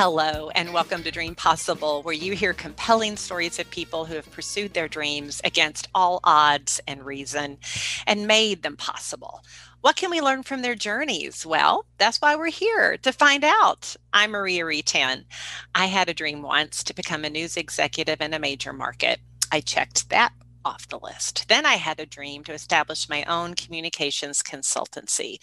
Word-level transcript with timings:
Hello, 0.00 0.48
and 0.50 0.72
welcome 0.72 1.02
to 1.02 1.10
Dream 1.10 1.34
Possible, 1.34 2.04
where 2.04 2.14
you 2.14 2.32
hear 2.32 2.54
compelling 2.54 3.16
stories 3.16 3.58
of 3.58 3.68
people 3.68 4.04
who 4.04 4.14
have 4.14 4.30
pursued 4.30 4.72
their 4.72 4.86
dreams 4.86 5.40
against 5.42 5.88
all 5.92 6.20
odds 6.22 6.80
and 6.86 7.04
reason 7.04 7.58
and 8.06 8.28
made 8.28 8.62
them 8.62 8.76
possible. 8.76 9.42
What 9.80 9.96
can 9.96 10.12
we 10.12 10.20
learn 10.20 10.44
from 10.44 10.62
their 10.62 10.76
journeys? 10.76 11.44
Well, 11.44 11.84
that's 11.98 12.20
why 12.20 12.36
we're 12.36 12.46
here 12.46 12.96
to 12.98 13.12
find 13.12 13.42
out. 13.42 13.96
I'm 14.12 14.30
Maria 14.30 14.62
Retan. 14.62 15.24
I 15.74 15.86
had 15.86 16.08
a 16.08 16.14
dream 16.14 16.42
once 16.42 16.84
to 16.84 16.94
become 16.94 17.24
a 17.24 17.30
news 17.30 17.56
executive 17.56 18.20
in 18.20 18.32
a 18.32 18.38
major 18.38 18.72
market. 18.72 19.18
I 19.50 19.58
checked 19.58 20.10
that 20.10 20.32
off 20.64 20.88
the 20.88 20.98
list. 20.98 21.46
Then 21.48 21.64
I 21.66 21.74
had 21.74 22.00
a 22.00 22.06
dream 22.06 22.44
to 22.44 22.52
establish 22.52 23.08
my 23.08 23.24
own 23.24 23.54
communications 23.54 24.42
consultancy. 24.42 25.38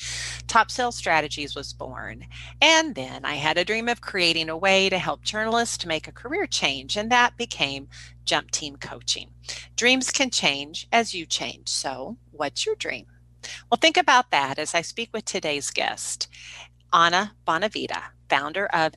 Top 0.48 0.72
Sales 0.72 0.96
Strategies 0.96 1.56
was 1.56 1.74
born. 1.74 2.28
And 2.62 2.96
then 2.96 3.26
I 3.26 3.36
had 3.36 3.58
a 3.58 3.66
dream 3.66 3.90
of 3.90 4.02
creating 4.02 4.50
a 4.50 4.58
way 4.58 4.90
to 4.90 4.98
help 4.98 5.24
journalists 5.24 5.78
to 5.80 5.88
make 5.88 6.08
a 6.08 6.12
career 6.12 6.46
change, 6.48 6.98
and 6.98 7.12
that 7.12 7.38
became 7.38 7.88
Jump 8.26 8.52
Team 8.52 8.76
Coaching. 8.78 9.32
Dreams 9.76 10.12
can 10.12 10.30
change 10.30 10.88
as 10.92 11.14
you 11.14 11.26
change. 11.26 11.70
So, 11.70 12.18
what's 12.32 12.66
your 12.66 12.76
dream? 12.76 13.06
Well, 13.70 13.78
think 13.80 13.98
about 13.98 14.32
that 14.32 14.58
as 14.58 14.74
I 14.74 14.82
speak 14.82 15.10
with 15.14 15.26
today's 15.26 15.70
guest, 15.70 16.28
Anna 16.92 17.36
Bonavita, 17.48 18.02
founder 18.30 18.66
of 18.68 18.94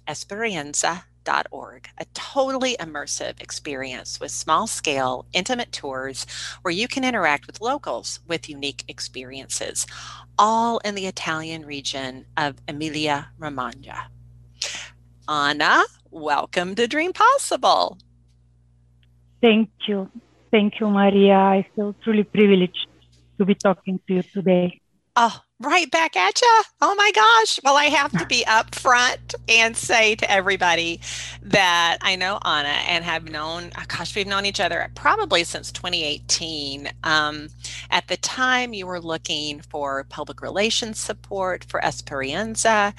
Esperienza.org, 1.29 1.89
a 1.99 2.05
totally 2.15 2.77
immersive 2.79 3.41
experience 3.41 4.21
with 4.21 4.31
small 4.31 4.67
scale, 4.67 5.27
intimate 5.33 5.73
tours 5.73 6.27
where 6.63 6.73
you 6.73 6.89
can 6.89 7.05
interact 7.05 7.47
with 7.47 7.61
locals 7.61 8.21
with 8.27 8.49
unique 8.49 8.85
experiences, 8.89 9.87
all 10.39 10.79
in 10.79 10.95
the 10.95 11.07
Italian 11.07 11.67
region 11.67 12.27
of 12.37 12.57
Emilia 12.67 13.29
Romagna. 13.39 14.09
Anna, 15.29 15.85
welcome 16.11 16.75
to 16.75 16.87
Dream 16.87 17.13
Possible. 17.13 17.99
Thank 19.41 19.71
you. 19.87 20.11
Thank 20.51 20.81
you, 20.81 20.89
Maria. 20.89 21.37
I 21.37 21.67
feel 21.77 21.95
truly 22.03 22.25
privileged 22.25 22.87
to 23.39 23.45
be 23.45 23.55
talking 23.55 24.01
to 24.09 24.15
you 24.15 24.23
today. 24.23 24.81
Oh, 25.15 25.41
right 25.61 25.91
back 25.91 26.17
at 26.17 26.41
you. 26.41 26.63
Oh 26.81 26.95
my 26.95 27.11
gosh. 27.15 27.59
Well, 27.65 27.77
I 27.77 27.87
have 27.87 28.13
to 28.13 28.27
be 28.29 28.45
upfront 28.47 29.35
and 29.49 29.77
say 29.77 30.15
to 30.17 30.31
everybody 30.31 31.01
that 31.43 31.99
I 32.01 32.17
know 32.17 32.39
Anna 32.45 32.69
and 32.69 33.05
have 33.05 33.29
known, 33.29 33.71
oh 33.77 33.83
gosh, 33.89 34.15
we've 34.15 34.27
known 34.27 34.47
each 34.47 34.61
other 34.61 34.89
probably 34.95 35.45
since 35.45 35.73
2018. 35.73 36.91
Um, 37.03 37.49
at 37.91 38.07
the 38.09 38.17
time, 38.19 38.73
you 38.73 38.87
were 38.87 39.01
looking 39.01 39.61
for 39.61 40.05
public 40.05 40.43
relations 40.43 40.99
support 40.99 41.65
for 41.65 41.81
Esperienza 41.81 42.95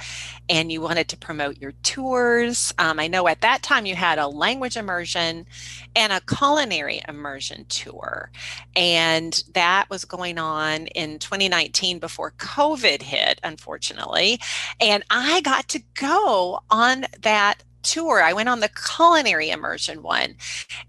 and 0.49 0.71
you 0.71 0.81
wanted 0.81 1.07
to 1.09 1.17
promote 1.17 1.59
your 1.59 1.71
tours. 1.83 2.73
Um, 2.77 2.99
I 2.99 3.07
know 3.07 3.27
at 3.27 3.41
that 3.41 3.63
time 3.63 3.85
you 3.85 3.95
had 3.95 4.19
a 4.19 4.27
language 4.27 4.75
immersion 4.75 5.45
and 5.95 6.13
a 6.13 6.21
culinary 6.21 7.01
immersion 7.07 7.65
tour. 7.65 8.31
And 8.75 9.43
that 9.53 9.89
was 9.89 10.05
going 10.05 10.37
on 10.37 10.87
in 10.87 11.19
2019 11.19 11.99
before 11.99 12.31
COVID 12.37 13.01
hit, 13.01 13.39
unfortunately. 13.43 14.39
And 14.79 15.03
I 15.09 15.41
got 15.41 15.67
to 15.69 15.81
go 15.95 16.61
on 16.69 17.05
that 17.21 17.63
tour. 17.83 18.21
I 18.21 18.33
went 18.33 18.49
on 18.49 18.59
the 18.59 18.69
culinary 18.69 19.49
immersion 19.49 20.03
one. 20.03 20.35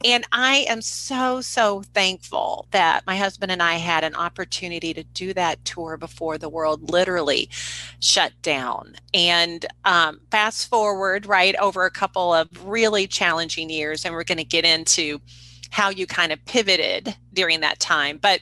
And 0.04 0.24
I 0.32 0.64
am 0.68 0.82
so, 0.82 1.40
so 1.40 1.82
thankful 1.94 2.66
that 2.70 3.06
my 3.06 3.16
husband 3.16 3.52
and 3.52 3.62
I 3.62 3.74
had 3.74 4.04
an 4.04 4.14
opportunity 4.14 4.92
to 4.94 5.02
do 5.04 5.32
that 5.34 5.64
tour 5.64 5.96
before 5.96 6.38
the 6.38 6.48
world 6.48 6.90
literally 6.90 7.48
shut 8.00 8.32
down. 8.42 8.96
And 9.14 9.66
um, 9.84 10.20
fast 10.30 10.68
forward, 10.68 11.26
right, 11.26 11.56
over 11.56 11.84
a 11.84 11.90
couple 11.90 12.32
of 12.32 12.48
really 12.66 13.06
challenging 13.06 13.70
years, 13.70 14.04
and 14.04 14.14
we're 14.14 14.24
going 14.24 14.38
to 14.38 14.44
get 14.44 14.64
into 14.64 15.20
how 15.70 15.88
you 15.90 16.06
kind 16.06 16.32
of 16.32 16.44
pivoted 16.46 17.16
during 17.32 17.60
that 17.60 17.78
time. 17.78 18.18
But 18.18 18.40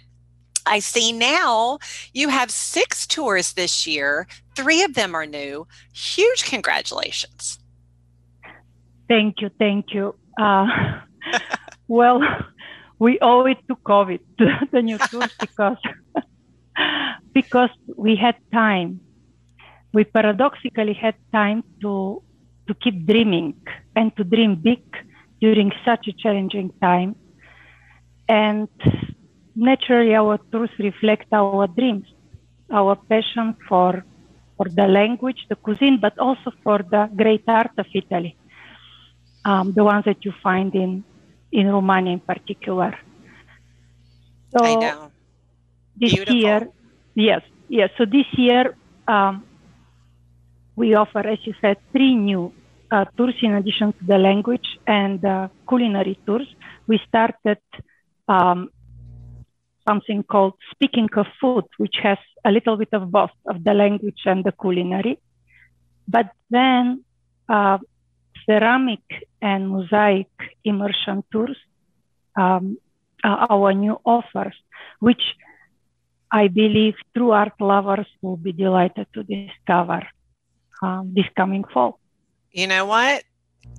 I 0.67 0.81
see 0.81 1.13
now 1.13 1.79
you 2.13 2.29
have 2.29 2.51
six 2.51 3.07
tours 3.07 3.55
this 3.55 3.87
year. 3.87 4.27
Three 4.55 4.83
of 4.83 4.95
them 4.95 5.15
are 5.15 5.27
new. 5.27 5.67
Huge 5.93 6.45
congratulations. 6.45 7.59
Thank 9.09 9.41
you. 9.41 9.51
Thank 9.59 9.95
you. 9.95 10.15
Uh, 10.41 10.67
well, 11.89 12.21
we 12.99 13.19
owe 13.23 13.47
it 13.47 13.59
to 13.69 13.77
COVID, 13.87 14.21
the 14.73 14.83
new 14.83 14.99
tours, 15.11 15.31
because, 15.41 15.79
because 17.35 17.71
we 17.97 18.17
had 18.17 18.37
time. 18.53 19.01
We 19.93 20.05
paradoxically 20.05 20.95
had 20.95 21.15
time 21.33 21.65
to, 21.83 22.23
to 22.69 22.75
keep 22.75 23.07
dreaming 23.07 23.55
and 23.97 24.15
to 24.17 24.25
dream 24.25 24.57
big 24.57 24.83
during 25.41 25.73
such 25.85 26.09
a 26.09 26.13
challenging 26.13 26.71
time. 26.83 27.17
And 28.29 28.69
naturally 29.57 30.15
our 30.15 30.39
tours 30.53 30.71
reflect 30.79 31.27
our 31.33 31.67
dreams, 31.69 32.07
our 32.71 32.97
passion 33.09 33.57
for 33.69 34.05
for 34.57 34.67
the 34.69 34.89
language, 34.89 35.47
the 35.49 35.57
cuisine, 35.57 35.99
but 36.01 36.19
also 36.19 36.53
for 36.65 36.81
the 36.91 37.09
great 37.17 37.45
art 37.49 37.71
of 37.79 37.87
Italy, 37.95 38.38
um, 39.45 39.73
the 39.75 39.85
ones 39.85 40.05
that 40.07 40.25
you 40.25 40.33
find 40.43 40.75
in 40.75 41.05
in 41.53 41.67
Romagna 41.69 42.11
in 42.11 42.21
particular. 42.21 42.97
So 44.57 44.65
I 44.65 44.75
know. 44.75 45.13
This 45.97 46.15
Beautiful. 46.15 46.35
year, 46.35 46.69
yes, 47.15 47.43
yes. 47.69 47.91
So 47.99 48.05
this 48.05 48.27
year, 48.37 48.75
um, 49.07 49.45
we 50.77 50.95
offer, 50.95 51.21
as 51.27 51.39
you 51.45 51.55
said, 51.61 51.77
three 51.93 52.15
new 52.15 52.53
uh, 52.91 53.05
tours 53.17 53.35
in 53.43 53.53
addition 53.55 53.93
to 53.93 54.05
the 54.07 54.19
language 54.19 54.69
and 54.87 55.25
uh, 55.25 55.49
culinary 55.69 56.19
tours. 56.27 56.49
We 56.87 57.01
started 57.07 57.59
um, 58.29 58.69
something 59.89 60.23
called 60.25 60.55
Speaking 60.73 61.09
of 61.17 61.27
Food, 61.41 61.65
which 61.79 61.97
has 62.03 62.13
a 62.45 62.51
little 62.51 62.77
bit 62.77 62.89
of 62.93 63.11
both 63.11 63.31
of 63.47 63.63
the 63.65 63.75
language 63.75 64.21
and 64.27 64.45
the 64.45 64.53
culinary. 64.53 65.19
But 66.07 66.31
then 66.51 67.05
uh, 67.49 67.79
ceramic 68.49 69.03
and 69.43 69.69
mosaic 69.69 70.29
immersion 70.65 71.23
tours 71.31 71.57
um, 72.37 72.79
are 73.23 73.47
our 73.51 73.75
new 73.75 74.01
offers, 74.05 74.55
which 75.01 75.23
I 76.31 76.49
believe 76.49 76.95
true 77.15 77.33
art 77.33 77.55
lovers 77.61 78.07
will 78.23 78.37
be 78.37 78.53
delighted 78.53 79.07
to 79.15 79.23
discover 79.23 80.07
um, 80.83 81.13
this 81.15 81.27
coming 81.37 81.65
fall. 81.65 81.99
You 82.53 82.67
know 82.67 82.87
what? 82.87 83.25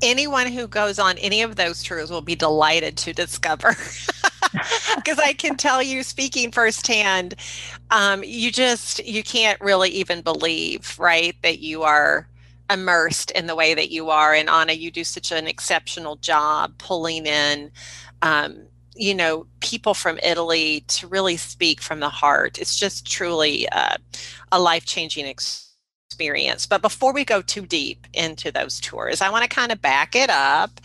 Anyone 0.02 0.48
who 0.48 0.68
goes 0.68 1.00
on 1.00 1.18
any 1.18 1.42
of 1.42 1.56
those 1.56 1.84
tours 1.84 2.12
will 2.12 2.22
be 2.22 2.36
delighted 2.36 2.98
to 2.98 3.14
discover. 3.14 3.76
because 4.96 5.20
I 5.20 5.34
can 5.34 5.58
tell 5.58 5.82
you, 5.82 6.04
speaking 6.04 6.52
firsthand, 6.52 7.36
um, 7.92 8.24
you 8.24 8.52
just 8.52 9.04
you 9.06 9.24
can't 9.24 9.60
really 9.62 9.90
even 9.90 10.22
believe, 10.22 10.98
right, 11.00 11.36
that 11.42 11.60
you 11.60 11.84
are 11.84 12.29
immersed 12.70 13.32
in 13.32 13.48
the 13.48 13.56
way 13.56 13.74
that 13.74 13.92
you 13.92 14.10
are. 14.10 14.34
And 14.34 14.50
Anna, 14.50 14.74
you 14.74 14.92
do 14.92 15.04
such 15.04 15.32
an 15.32 15.48
exceptional 15.48 16.16
job 16.18 16.78
pulling 16.78 17.26
in. 17.26 17.72
Um, 18.22 18.68
you 18.96 19.16
know, 19.16 19.48
people 19.62 19.94
from 19.94 20.20
Italy 20.22 20.84
to 20.88 21.08
really 21.08 21.38
speak 21.38 21.80
from 21.80 22.02
the 22.02 22.10
heart. 22.10 22.60
It's 22.60 22.78
just 22.78 23.10
truly 23.10 23.70
uh, 23.70 23.96
a 24.52 24.60
life 24.60 24.86
changing 24.86 25.26
experience 25.26 25.70
experience. 26.20 26.66
But 26.66 26.82
before 26.82 27.14
we 27.14 27.24
go 27.24 27.42
too 27.42 27.66
deep 27.66 28.06
into 28.14 28.52
those 28.52 28.82
tours, 28.82 29.22
I 29.22 29.30
want 29.30 29.44
to 29.44 29.50
kind 29.50 29.72
of 29.72 29.82
back 29.82 30.16
it 30.16 30.30
up 30.30 30.82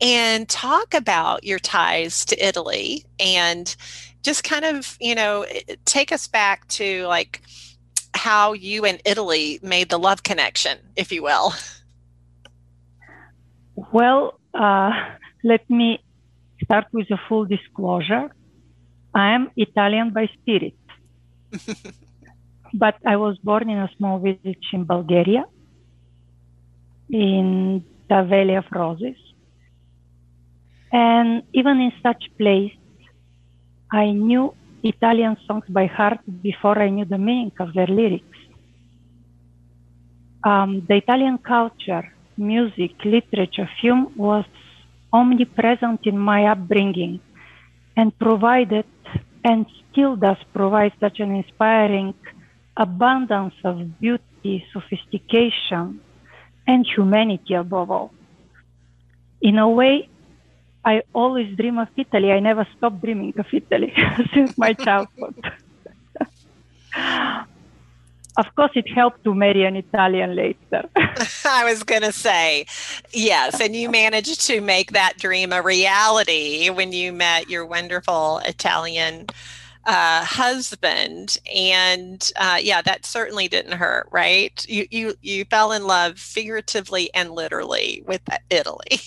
and 0.00 0.48
talk 0.48 0.94
about 0.94 1.42
your 1.42 1.58
ties 1.58 2.24
to 2.26 2.46
Italy 2.46 3.04
and 3.18 3.74
just 4.22 4.44
kind 4.44 4.64
of, 4.64 4.96
you 5.00 5.16
know, 5.16 5.44
take 5.86 6.12
us 6.12 6.28
back 6.28 6.68
to 6.68 7.04
like 7.06 7.42
how 8.16 8.52
you 8.52 8.84
and 8.84 9.00
Italy 9.04 9.60
made 9.62 9.88
the 9.88 9.98
love 9.98 10.22
connection, 10.22 10.78
if 10.96 11.12
you 11.12 11.22
will. 11.22 11.52
Well, 13.92 14.40
uh, 14.54 14.90
let 15.44 15.68
me 15.68 16.00
start 16.64 16.86
with 16.92 17.10
a 17.10 17.18
full 17.28 17.44
disclosure. 17.44 18.30
I 19.14 19.34
am 19.34 19.50
Italian 19.56 20.12
by 20.12 20.28
spirit. 20.40 20.74
but 22.74 22.96
I 23.06 23.16
was 23.16 23.38
born 23.38 23.68
in 23.70 23.78
a 23.78 23.90
small 23.96 24.18
village 24.18 24.66
in 24.72 24.84
Bulgaria, 24.84 25.44
in 27.10 27.84
the 28.08 28.22
Valley 28.22 28.54
of 28.54 28.64
Roses. 28.72 29.16
And 30.92 31.42
even 31.52 31.80
in 31.80 31.92
such 32.02 32.24
place, 32.38 32.72
I 33.92 34.12
knew 34.12 34.54
Italian 34.88 35.36
songs 35.46 35.64
by 35.68 35.86
heart 35.86 36.20
before 36.42 36.78
I 36.78 36.88
knew 36.88 37.04
the 37.04 37.18
meaning 37.18 37.52
of 37.58 37.74
their 37.74 37.86
lyrics. 37.86 38.38
Um, 40.44 40.86
the 40.88 40.96
Italian 40.96 41.38
culture, 41.38 42.12
music, 42.36 42.92
literature, 43.04 43.68
film 43.80 44.12
was 44.16 44.44
omnipresent 45.12 46.00
in 46.06 46.18
my 46.18 46.46
upbringing 46.46 47.20
and 47.96 48.16
provided 48.18 48.86
and 49.44 49.66
still 49.90 50.16
does 50.16 50.36
provide 50.52 50.92
such 51.00 51.20
an 51.20 51.34
inspiring 51.34 52.14
abundance 52.76 53.54
of 53.64 53.98
beauty, 54.00 54.64
sophistication, 54.72 56.00
and 56.66 56.86
humanity 56.86 57.54
above 57.54 57.90
all. 57.90 58.12
In 59.40 59.58
a 59.58 59.68
way, 59.68 60.08
I 60.86 61.02
always 61.12 61.54
dream 61.56 61.78
of 61.78 61.88
Italy. 61.96 62.30
I 62.30 62.38
never 62.38 62.64
stopped 62.76 63.02
dreaming 63.02 63.34
of 63.38 63.46
Italy 63.52 63.92
since 64.32 64.56
my 64.56 64.72
childhood. 64.72 65.34
of 68.36 68.54
course, 68.54 68.70
it 68.76 68.88
helped 68.94 69.24
to 69.24 69.34
marry 69.34 69.64
an 69.64 69.74
Italian 69.74 70.36
later. 70.36 70.88
I 71.44 71.64
was 71.64 71.82
going 71.82 72.02
to 72.02 72.12
say, 72.12 72.66
yes. 73.12 73.60
And 73.60 73.74
you 73.74 73.90
managed 73.90 74.42
to 74.42 74.60
make 74.60 74.92
that 74.92 75.18
dream 75.18 75.52
a 75.52 75.60
reality 75.60 76.70
when 76.70 76.92
you 76.92 77.12
met 77.12 77.50
your 77.50 77.66
wonderful 77.66 78.38
Italian 78.44 79.26
uh, 79.86 80.24
husband. 80.24 81.36
And 81.52 82.30
uh, 82.36 82.58
yeah, 82.62 82.80
that 82.82 83.04
certainly 83.04 83.48
didn't 83.48 83.72
hurt, 83.72 84.06
right? 84.12 84.64
You, 84.68 84.86
you, 84.92 85.14
you 85.20 85.46
fell 85.46 85.72
in 85.72 85.84
love 85.84 86.16
figuratively 86.20 87.12
and 87.12 87.32
literally 87.32 88.04
with 88.06 88.22
Italy. 88.50 89.00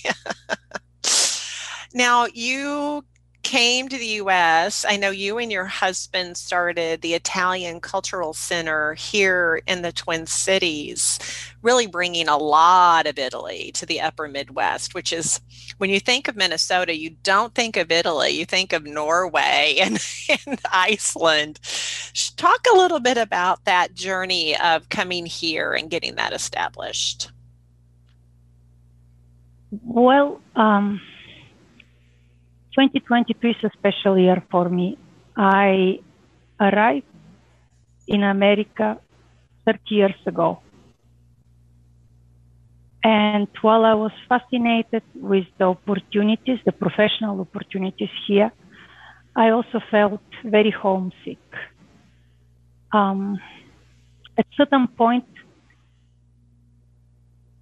Now, 1.94 2.28
you 2.34 3.04
came 3.44 3.88
to 3.88 3.98
the 3.98 4.06
US, 4.06 4.86
I 4.88 4.98
know 4.98 5.12
you 5.12 5.38
and 5.38 5.52
your 5.52 5.66
husband 5.66 6.38
started 6.38 7.02
the 7.02 7.14
Italian 7.14 7.80
Cultural 7.80 8.34
Center 8.34 8.94
here 8.96 9.62
in 9.66 9.82
the 9.82 9.92
Twin 9.92 10.26
Cities, 10.26 11.20
really 11.62 11.88
bringing 11.88 12.28
a 12.28 12.38
lot 12.38 13.08
of 13.08 13.18
Italy 13.18 13.72
to 13.76 13.86
the 13.86 14.02
upper 14.02 14.28
Midwest, 14.28 14.94
which 14.94 15.14
is 15.14 15.40
when 15.78 15.90
you 15.90 16.00
think 16.00 16.28
of 16.28 16.36
Minnesota, 16.36 16.96
you 16.96 17.12
don't 17.24 17.56
think 17.56 17.78
of 17.78 17.92
Italy, 17.92 18.32
you 18.32 18.46
think 18.46 18.74
of 18.74 18.86
Norway 18.86 19.78
and, 19.82 20.04
and 20.46 20.60
Iceland. 20.72 21.60
Talk 22.36 22.66
a 22.72 22.78
little 22.78 23.00
bit 23.00 23.18
about 23.18 23.64
that 23.66 23.94
journey 23.94 24.58
of 24.60 24.90
coming 24.90 25.26
here 25.26 25.74
and 25.74 25.90
getting 25.90 26.16
that 26.16 26.34
established. 26.34 27.32
Well, 29.72 30.42
um, 30.56 31.00
2022 32.76 33.48
is 33.50 33.56
a 33.64 33.70
special 33.78 34.18
year 34.18 34.44
for 34.52 34.70
me. 34.70 34.98
I 35.36 36.00
arrived 36.60 37.06
in 38.08 38.24
America 38.24 39.00
30 39.66 39.80
years 39.90 40.22
ago. 40.26 40.60
And 43.04 43.48
while 43.62 43.86
I 43.86 43.94
was 43.94 44.12
fascinated 44.28 45.04
with 45.16 45.46
the 45.58 45.66
opportunities, 45.66 46.60
the 46.66 46.72
professional 46.72 47.40
opportunities 47.40 48.10
here, 48.28 48.52
I 49.36 49.50
also 49.50 49.80
felt 49.90 50.22
very 50.44 50.72
homesick. 50.72 51.40
Um, 52.92 53.40
at 54.38 54.46
certain 54.58 54.88
point, 54.88 55.26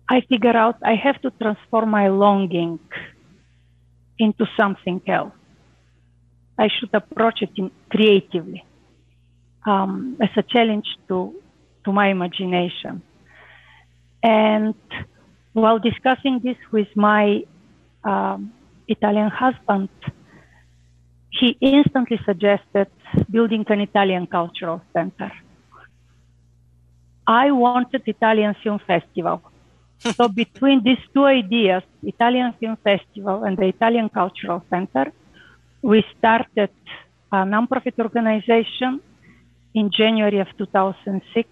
I 0.10 0.22
figured 0.22 0.56
out 0.56 0.78
I 0.84 0.96
have 0.96 1.22
to 1.22 1.32
transform 1.32 1.92
my 1.92 2.08
longing 2.08 2.80
into 4.20 4.46
something 4.58 5.02
else. 5.08 5.34
I 6.58 6.70
should 6.70 6.94
approach 6.94 7.42
it 7.42 7.52
creatively 7.90 8.66
um, 9.66 10.18
as 10.22 10.30
a 10.36 10.44
challenge 10.44 10.88
to, 11.08 11.36
to 11.86 11.92
my 11.92 12.10
imagination. 12.10 13.02
And 14.24 14.76
while 15.54 15.80
discussing 15.80 16.40
this 16.44 16.58
with 16.72 16.88
my 16.96 17.44
um, 18.04 18.54
Italian 18.88 19.30
husband, 19.30 19.90
he 21.30 21.58
instantly 21.62 22.20
suggested 22.26 22.88
building 23.30 23.66
an 23.70 23.82
Italian 23.82 24.26
cultural 24.28 24.82
center. 24.94 25.32
I 27.28 27.52
wanted 27.52 28.02
Italian 28.06 28.56
Film 28.64 28.80
Festival 28.88 29.42
so 30.00 30.28
between 30.28 30.84
these 30.84 31.02
two 31.14 31.26
ideas, 31.26 31.84
Italian 32.04 32.54
Film 32.60 32.78
Festival 32.84 33.44
and 33.44 33.58
the 33.58 33.66
Italian 33.66 34.10
Cultural 34.10 34.64
Center, 34.70 35.12
we 35.82 36.04
started 36.18 36.70
a 37.32 37.38
nonprofit 37.38 37.94
organization 38.00 39.02
in 39.74 39.90
January 39.92 40.40
of 40.40 40.48
2006, 40.58 41.50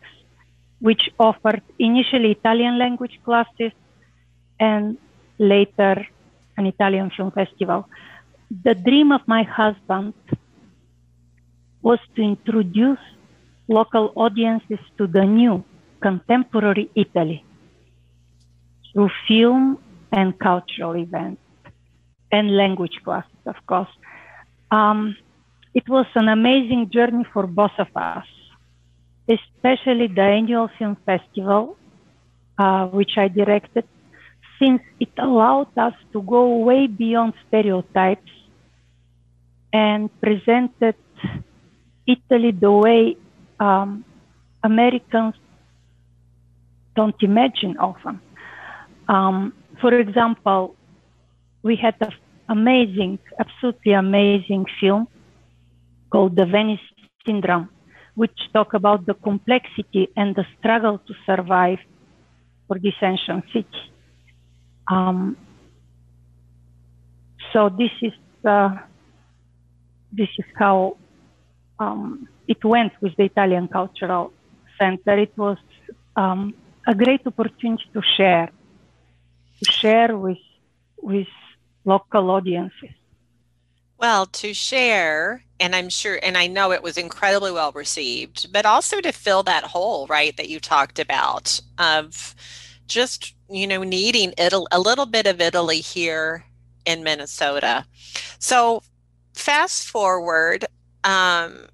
which 0.80 1.09
offered 1.19 1.62
initially 1.80 2.31
Italian 2.31 2.77
language 2.77 3.19
classes 3.24 3.71
and 4.59 4.97
later 5.38 6.07
an 6.57 6.65
Italian 6.65 7.12
film 7.15 7.31
festival. 7.31 7.88
The 8.63 8.75
dream 8.75 9.12
of 9.12 9.21
my 9.27 9.44
husband 9.44 10.13
was 11.81 12.00
to 12.15 12.21
introduce 12.21 13.00
local 13.68 14.12
audiences 14.15 14.80
to 14.97 15.07
the 15.07 15.25
new 15.25 15.63
contemporary 16.01 16.89
Italy 16.95 17.44
through 18.95 19.12
film 19.27 19.77
and 20.13 20.39
cultural 20.39 20.95
events 20.95 21.42
and 22.31 22.56
language 22.56 22.97
classes, 23.03 23.44
of 23.45 23.57
course. 23.68 23.89
Um, 24.71 25.18
it 25.74 25.88
was 25.89 26.06
an 26.15 26.30
amazing 26.30 26.89
journey 26.89 27.25
for 27.33 27.45
both 27.45 27.77
of 27.77 27.88
us, 27.94 28.25
especially 29.27 30.07
the 30.07 30.21
annual 30.21 30.69
film 30.80 30.95
festival, 31.06 31.75
uh, 32.57 32.88
which 32.88 33.18
I 33.18 33.27
directed, 33.27 33.83
since 34.59 34.81
it 35.01 35.12
allowed 35.18 35.77
us 35.77 35.94
to 36.13 36.21
go 36.21 36.59
way 36.59 36.88
beyond 36.88 37.33
stereotypes 37.47 38.31
and 39.74 40.09
presented 40.21 40.95
Italy 42.07 42.51
the 42.51 42.71
way 42.71 43.18
um, 43.59 44.06
Americans 44.63 45.36
don't 46.95 47.21
imagine 47.21 47.75
often. 47.77 48.21
Um, 49.07 49.54
for 49.81 49.94
example, 49.94 50.75
we 51.63 51.75
had 51.75 51.96
an 52.02 52.12
amazing, 52.50 53.19
absolutely 53.40 53.94
amazing 53.94 54.66
film 54.80 55.07
called 56.10 56.36
The 56.36 56.46
Venice 56.46 56.80
Syndrome, 57.25 57.69
which 58.16 58.38
talk 58.54 58.74
about 58.74 59.06
the 59.06 59.13
complexity 59.13 60.10
and 60.16 60.36
the 60.36 60.46
struggle 60.57 61.00
to 61.07 61.13
survive 61.25 61.80
for 62.68 62.80
this 62.80 62.94
ancient 63.02 63.46
city. 63.54 63.81
Um, 64.88 65.38
so 67.52 67.69
this 67.69 67.92
is 68.02 68.13
uh, 68.46 68.75
this 70.12 70.30
is 70.38 70.46
how 70.57 70.98
um, 71.80 72.28
it 72.48 72.63
went 72.63 72.94
with 73.02 73.16
the 73.18 73.24
Italian 73.24 73.68
Cultural 73.68 74.31
Center. 74.80 75.18
It 75.18 75.34
was 75.38 75.57
um, 76.16 76.54
a 76.88 76.94
great 76.94 77.26
opportunity 77.26 77.83
to 77.94 78.02
share 78.16 78.50
share 79.85 80.18
with 80.18 80.37
with 81.01 81.27
local 81.83 82.31
audiences? 82.31 82.95
Well, 83.97 84.25
to 84.25 84.54
share, 84.54 85.44
and 85.59 85.75
I'm 85.75 85.89
sure, 85.89 86.19
and 86.21 86.37
I 86.37 86.47
know 86.47 86.71
it 86.71 86.83
was 86.83 86.97
incredibly 86.97 87.51
well 87.51 87.71
received, 87.71 88.51
but 88.51 88.65
also 88.65 88.99
to 89.01 89.11
fill 89.11 89.44
that 89.44 89.63
hole, 89.63 90.07
right, 90.07 90.35
that 90.37 90.49
you 90.49 90.59
talked 90.59 90.99
about 90.99 91.61
of 91.77 92.35
just, 92.87 93.35
you 93.49 93.68
know, 93.68 93.83
needing 93.83 94.33
Italy, 94.37 94.68
a 94.71 94.80
little 94.80 95.06
bit 95.06 95.27
of 95.27 95.39
Italy 95.39 95.80
here 95.80 96.44
in 96.85 97.04
Minnesota. 97.04 97.85
So, 98.39 98.81
fast 99.33 99.87
forward, 99.87 100.65
um, 101.04 101.68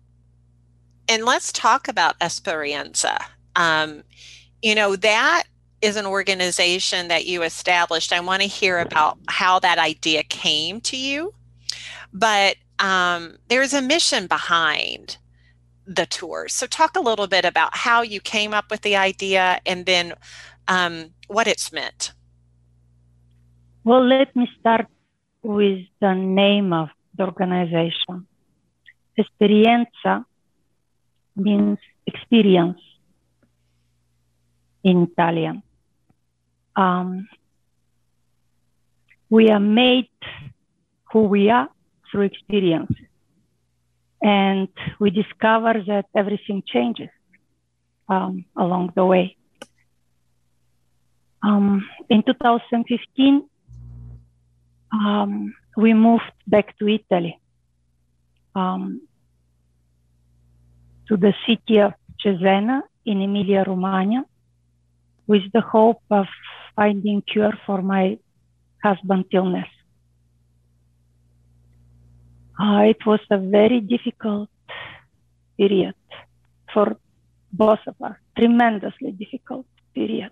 and 1.08 1.26
let's 1.26 1.52
talk 1.52 1.88
about 1.88 2.20
Esperienza. 2.20 3.18
Um, 3.56 4.04
you 4.62 4.76
know, 4.76 4.96
that 4.96 5.44
is 5.82 5.96
an 5.96 6.06
organization 6.06 7.08
that 7.08 7.26
you 7.26 7.44
established. 7.44 8.14
I 8.14 8.20
want 8.20 8.42
to 8.42 8.48
hear 8.48 8.80
about 8.80 9.18
how 9.28 9.60
that 9.60 9.78
idea 9.78 10.24
came 10.24 10.80
to 10.82 10.98
you. 10.98 11.34
But 12.14 12.58
um, 12.80 13.38
there's 13.48 13.74
a 13.74 13.82
mission 13.82 14.28
behind 14.28 15.18
the 15.86 16.06
tours. 16.06 16.54
So, 16.54 16.68
talk 16.68 16.96
a 16.96 17.02
little 17.02 17.28
bit 17.28 17.46
about 17.46 17.76
how 17.76 18.02
you 18.02 18.20
came 18.20 18.54
up 18.54 18.70
with 18.70 18.82
the 18.82 18.96
idea 18.96 19.60
and 19.66 19.86
then 19.86 20.14
um, 20.68 21.12
what 21.28 21.48
it's 21.48 21.72
meant. 21.72 22.14
Well, 23.84 24.06
let 24.06 24.36
me 24.36 24.48
start 24.60 24.88
with 25.42 25.86
the 26.00 26.14
name 26.14 26.72
of 26.72 26.90
the 27.16 27.26
organization. 27.26 28.28
Esperienza 29.18 30.26
means 31.36 31.80
experience 32.06 32.80
in 34.84 35.04
Italian 35.04 35.64
um, 36.76 37.28
we 39.30 39.50
are 39.50 39.60
made 39.60 40.10
who 41.12 41.24
we 41.24 41.50
are 41.50 41.70
through 42.10 42.24
experience. 42.24 42.94
And 44.22 44.70
we 45.00 45.10
discover 45.10 45.74
that 45.88 46.06
everything 46.16 46.64
changes 46.66 47.10
um, 48.08 48.46
along 48.56 48.94
the 48.96 49.06
way. 49.06 49.36
Um, 51.42 51.90
in 52.10 52.22
2015, 52.22 53.50
um, 54.92 55.56
we 55.76 55.94
moved 55.94 56.32
back 56.46 56.78
to 56.78 56.88
Italy, 56.88 57.40
um, 58.54 59.02
to 61.08 61.18
the 61.18 61.34
city 61.48 61.80
of 61.80 61.94
Cesena 62.24 62.82
in 63.06 63.22
Emilia 63.22 63.64
Romagna, 63.66 64.26
with 65.32 65.46
the 65.54 65.62
hope 65.76 66.04
of 66.20 66.28
finding 66.76 67.22
cure 67.32 67.56
for 67.66 67.82
my 67.82 68.18
husband's 68.84 69.30
illness. 69.40 69.72
Uh, 72.62 72.82
it 72.94 73.02
was 73.06 73.22
a 73.32 73.38
very 73.38 73.80
difficult 73.80 74.50
period 75.58 75.96
for 76.74 76.98
both 77.64 77.84
of 77.88 77.96
us, 78.10 78.18
tremendously 78.38 79.12
difficult 79.24 79.66
period. 79.96 80.32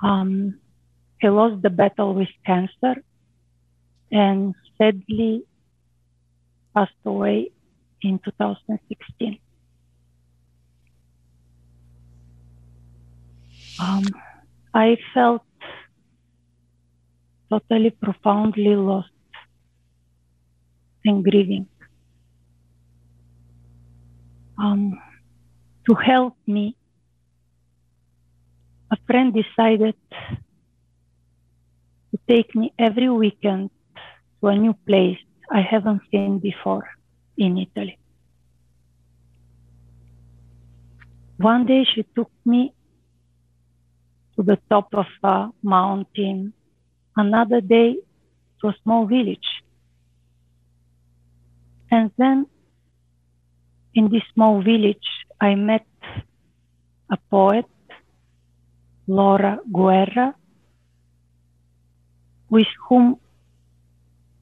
Um, 0.00 0.60
he 1.20 1.28
lost 1.28 1.60
the 1.62 1.70
battle 1.70 2.14
with 2.14 2.32
cancer 2.46 2.94
and 4.12 4.54
sadly 4.78 5.42
passed 6.72 7.02
away 7.04 7.50
in 8.00 8.20
2016. 8.20 9.38
Um, 13.80 14.04
I 14.74 14.96
felt 15.14 15.42
totally 17.50 17.90
profoundly 17.90 18.74
lost 18.74 19.10
and 21.04 21.24
grieving. 21.24 21.68
Um, 24.58 25.00
to 25.88 25.94
help 25.94 26.36
me, 26.46 26.76
a 28.90 28.96
friend 29.06 29.32
decided 29.32 29.94
to 32.10 32.18
take 32.28 32.54
me 32.54 32.72
every 32.78 33.08
weekend 33.08 33.70
to 34.40 34.48
a 34.48 34.56
new 34.56 34.74
place 34.86 35.18
I 35.50 35.60
haven't 35.60 36.02
seen 36.10 36.40
before 36.40 36.88
in 37.36 37.58
Italy. 37.58 37.98
One 41.36 41.66
day 41.66 41.84
she 41.84 42.02
took 42.16 42.30
me 42.44 42.74
to 44.38 44.44
the 44.44 44.58
top 44.70 44.94
of 44.94 45.06
a 45.24 45.48
mountain, 45.64 46.52
another 47.16 47.60
day 47.60 47.96
to 48.60 48.68
a 48.68 48.74
small 48.84 49.04
village. 49.04 49.48
And 51.90 52.12
then 52.16 52.46
in 53.94 54.08
this 54.10 54.22
small 54.34 54.62
village, 54.62 55.08
I 55.40 55.56
met 55.56 55.86
a 57.10 57.16
poet, 57.30 57.66
Laura 59.08 59.58
Guerra, 59.72 60.36
with 62.48 62.68
whom 62.88 63.16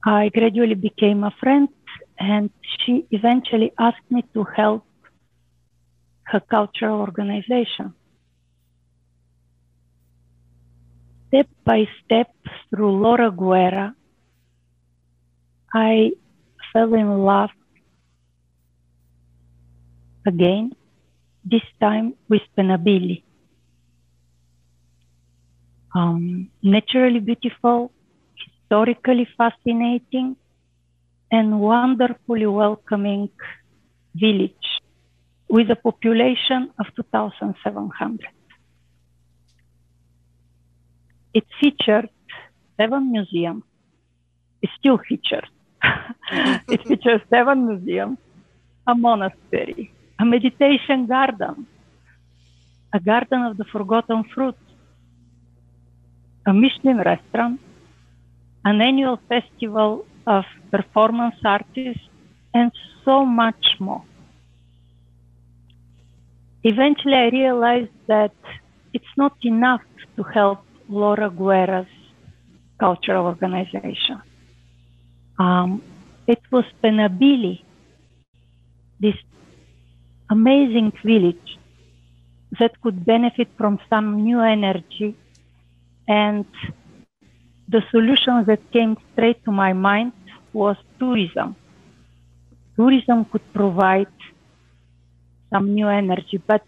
I 0.05 0.29
gradually 0.29 0.75
became 0.75 1.23
a 1.23 1.31
friend, 1.39 1.69
and 2.19 2.51
she 2.79 3.07
eventually 3.09 3.71
asked 3.79 4.11
me 4.11 4.23
to 4.35 4.43
help 4.43 4.85
her 6.25 6.39
cultural 6.39 6.99
organization. 6.99 7.95
Step 11.27 11.47
by 11.65 11.87
step 12.03 12.31
through 12.69 13.01
Laura 13.01 13.29
Guerra, 13.31 13.93
I 15.73 16.11
fell 16.71 16.93
in 16.93 17.25
love 17.25 17.49
again, 20.25 20.71
this 21.43 21.63
time 21.79 22.13
with 22.29 22.41
Pennabilli. 22.57 23.23
Um, 25.95 26.49
naturally 26.61 27.19
beautiful, 27.19 27.91
historically 28.35 29.27
fascinating, 29.37 30.35
and 31.31 31.59
wonderfully 31.59 32.45
welcoming 32.45 33.29
village 34.15 34.67
with 35.49 35.69
a 35.71 35.75
population 35.75 36.71
of 36.79 36.85
2,700. 36.95 38.36
It 41.33 41.45
featured 41.59 42.09
seven 42.77 43.11
museums. 43.11 43.63
It 44.61 44.69
still 44.79 44.97
features. 44.97 45.49
it 46.67 46.81
features 46.87 47.21
seven 47.29 47.67
museums, 47.67 48.17
a 48.87 48.95
monastery, 48.95 49.91
a 50.19 50.25
meditation 50.25 51.05
garden, 51.05 51.67
a 52.93 52.99
garden 52.99 53.41
of 53.43 53.57
the 53.57 53.65
forgotten 53.65 54.23
fruits, 54.33 54.65
a 56.45 56.53
Michelin 56.53 56.97
restaurant, 56.97 57.59
an 58.65 58.81
annual 58.81 59.19
festival 59.29 60.05
of 60.25 60.45
performance 60.71 61.35
artists, 61.45 62.03
and 62.53 62.71
so 63.05 63.25
much 63.25 63.65
more. 63.79 64.03
Eventually, 66.63 67.13
I 67.15 67.29
realized 67.29 67.97
that 68.07 68.33
it's 68.93 69.13
not 69.15 69.33
enough 69.43 69.85
to 70.15 70.23
help 70.23 70.66
Laura 70.89 71.29
Guerra's 71.29 71.87
cultural 72.79 73.25
organization. 73.25 74.21
Um, 75.39 75.81
it 76.27 76.41
was 76.51 76.65
Pennabilli, 76.83 77.63
this 78.99 79.15
amazing 80.29 80.91
village 81.03 81.57
that 82.59 82.79
could 82.81 83.05
benefit 83.05 83.49
from 83.57 83.79
some 83.89 84.23
new 84.23 84.41
energy 84.41 85.15
and 86.07 86.45
the 87.67 87.83
solution 87.91 88.45
that 88.45 88.59
came 88.71 88.95
straight 89.11 89.43
to 89.43 89.51
my 89.51 89.73
mind 89.73 90.13
was 90.53 90.77
tourism. 90.99 91.55
Tourism 92.75 93.25
could 93.25 93.43
provide 93.53 94.07
some 95.51 95.73
new 95.73 95.87
energy. 95.87 96.37
But 96.37 96.63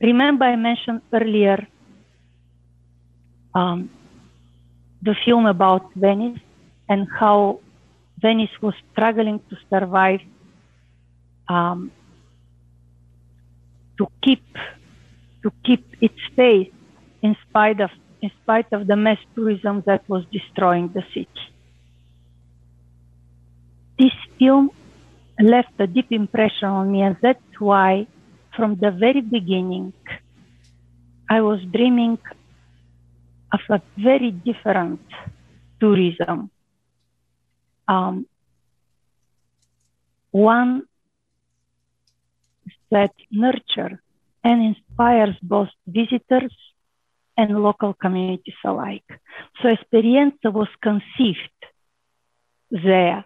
remember, 0.00 0.44
I 0.44 0.56
mentioned 0.56 1.02
earlier 1.12 1.66
um, 3.58 3.90
the 5.02 5.14
film 5.24 5.46
about 5.46 5.84
Venice 5.94 6.40
and 6.88 7.06
how 7.20 7.60
Venice 8.20 8.54
was 8.60 8.74
struggling 8.92 9.38
to 9.50 9.56
survive, 9.70 10.20
um, 11.48 11.90
to 13.98 14.06
keep 14.24 14.44
to 15.42 15.48
keep 15.64 15.84
its 16.00 16.20
face 16.36 16.72
in 17.22 17.36
spite 17.44 17.80
of 17.80 17.90
in 18.22 18.30
spite 18.42 18.70
of 18.72 18.86
the 18.86 18.96
mass 18.96 19.20
tourism 19.34 19.82
that 19.86 20.02
was 20.08 20.22
destroying 20.38 20.86
the 20.96 21.04
city. 21.14 21.44
This 23.98 24.16
film 24.38 24.70
left 25.40 25.72
a 25.78 25.86
deep 25.86 26.10
impression 26.10 26.68
on 26.68 26.92
me, 26.92 27.00
and 27.02 27.16
that's 27.22 27.54
why, 27.58 28.06
from 28.56 28.70
the 28.76 28.90
very 28.90 29.20
beginning, 29.20 29.92
I 31.30 31.40
was 31.40 31.60
dreaming 31.76 32.18
of 33.52 33.60
a 33.70 33.80
very 33.96 34.30
different 34.30 35.00
tourism. 35.80 36.50
Um, 37.86 38.26
one 40.30 40.82
that 42.90 43.12
nurtures 43.30 43.98
and 44.44 44.62
inspires 44.62 45.36
both 45.42 45.68
visitors 45.86 46.54
and 47.36 47.62
local 47.62 47.94
communities 47.94 48.54
alike. 48.64 49.08
So 49.62 49.68
Esperienza 49.68 50.52
was 50.52 50.68
conceived 50.82 51.60
there 52.70 53.24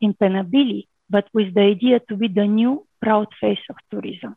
in 0.00 0.14
Pennabilli, 0.14 0.88
but 1.08 1.26
with 1.32 1.54
the 1.54 1.62
idea 1.62 2.00
to 2.08 2.16
be 2.16 2.28
the 2.28 2.46
new 2.46 2.86
proud 3.00 3.28
face 3.40 3.64
of 3.70 3.76
tourism. 3.90 4.36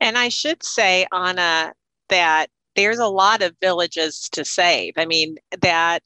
And 0.00 0.18
I 0.18 0.28
should 0.28 0.62
say, 0.62 1.06
Anna, 1.12 1.72
that 2.08 2.48
there's 2.76 2.98
a 2.98 3.06
lot 3.06 3.42
of 3.42 3.56
villages 3.60 4.28
to 4.32 4.44
save. 4.44 4.94
I 4.96 5.06
mean, 5.06 5.36
that 5.60 6.02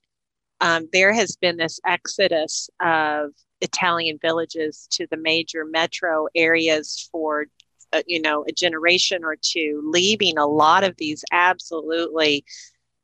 um, 0.61 0.89
there 0.93 1.13
has 1.13 1.37
been 1.37 1.57
this 1.57 1.81
exodus 1.87 2.71
of 2.81 3.31
Italian 3.61 4.19
villages 4.21 4.87
to 4.93 5.07
the 5.11 5.17
major 5.17 5.65
metro 5.65 6.27
areas 6.35 7.09
for, 7.13 7.47
uh, 7.93 8.03
you 8.07 8.21
know, 8.21 8.45
a 8.49 8.53
generation 8.53 9.25
or 9.25 9.37
two, 9.41 9.83
leaving 9.93 10.39
a 10.39 10.47
lot 10.47 10.85
of 10.85 10.97
these 10.97 11.25
absolutely 11.33 12.45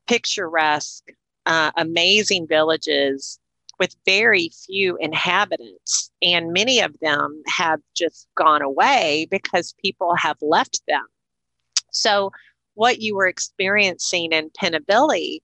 picturesque, 0.07 1.05
uh, 1.47 1.71
amazing 1.77 2.47
villages 2.47 3.39
with 3.79 3.97
very 4.05 4.51
few 4.67 4.97
inhabitants. 5.01 6.11
And 6.23 6.53
many 6.53 6.81
of 6.81 6.95
them 7.01 7.43
have 7.49 7.81
just 7.95 8.29
gone 8.35 8.63
away 8.63 9.27
because 9.31 9.75
people 9.83 10.15
have 10.15 10.37
left 10.41 10.83
them. 10.87 11.05
So, 11.91 12.31
what 12.75 13.01
you 13.01 13.15
were 13.15 13.27
experiencing 13.27 14.33
in 14.33 14.51
Pennabilli 14.51 15.41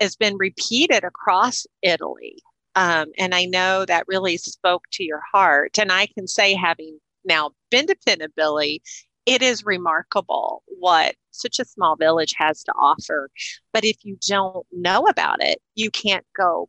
has 0.00 0.16
been 0.16 0.36
repeated 0.36 1.04
across 1.04 1.66
Italy. 1.82 2.42
Um, 2.74 3.08
and 3.18 3.34
I 3.34 3.44
know 3.44 3.84
that 3.84 4.08
really 4.08 4.36
spoke 4.36 4.84
to 4.92 5.04
your 5.04 5.20
heart. 5.32 5.78
And 5.78 5.92
I 5.92 6.06
can 6.06 6.26
say, 6.26 6.54
having 6.54 6.98
now 7.24 7.50
been 7.70 7.86
to 7.88 7.96
Pennabilli, 8.06 8.80
it 9.26 9.42
is 9.42 9.64
remarkable 9.64 10.62
what 10.78 11.14
such 11.30 11.58
a 11.58 11.64
small 11.64 11.96
village 11.96 12.34
has 12.38 12.62
to 12.64 12.72
offer. 12.72 13.30
But 13.72 13.84
if 13.84 13.96
you 14.02 14.16
don't 14.26 14.66
know 14.72 15.06
about 15.06 15.42
it, 15.42 15.60
you 15.74 15.90
can't 15.90 16.24
go 16.36 16.68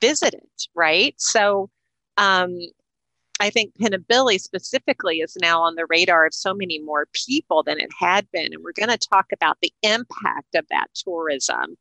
visit 0.00 0.34
it, 0.34 0.66
right? 0.74 1.14
So 1.18 1.70
um, 2.16 2.58
I 3.42 3.50
think 3.50 3.74
Pennabilli 3.74 4.40
specifically 4.40 5.18
is 5.18 5.36
now 5.42 5.62
on 5.62 5.74
the 5.74 5.84
radar 5.86 6.26
of 6.26 6.32
so 6.32 6.54
many 6.54 6.78
more 6.78 7.08
people 7.12 7.64
than 7.64 7.80
it 7.80 7.90
had 7.98 8.30
been. 8.30 8.54
And 8.54 8.62
we're 8.62 8.70
going 8.70 8.96
to 8.96 9.08
talk 9.08 9.26
about 9.32 9.58
the 9.60 9.72
impact 9.82 10.54
of 10.54 10.64
that 10.70 10.86
tourism 10.94 11.76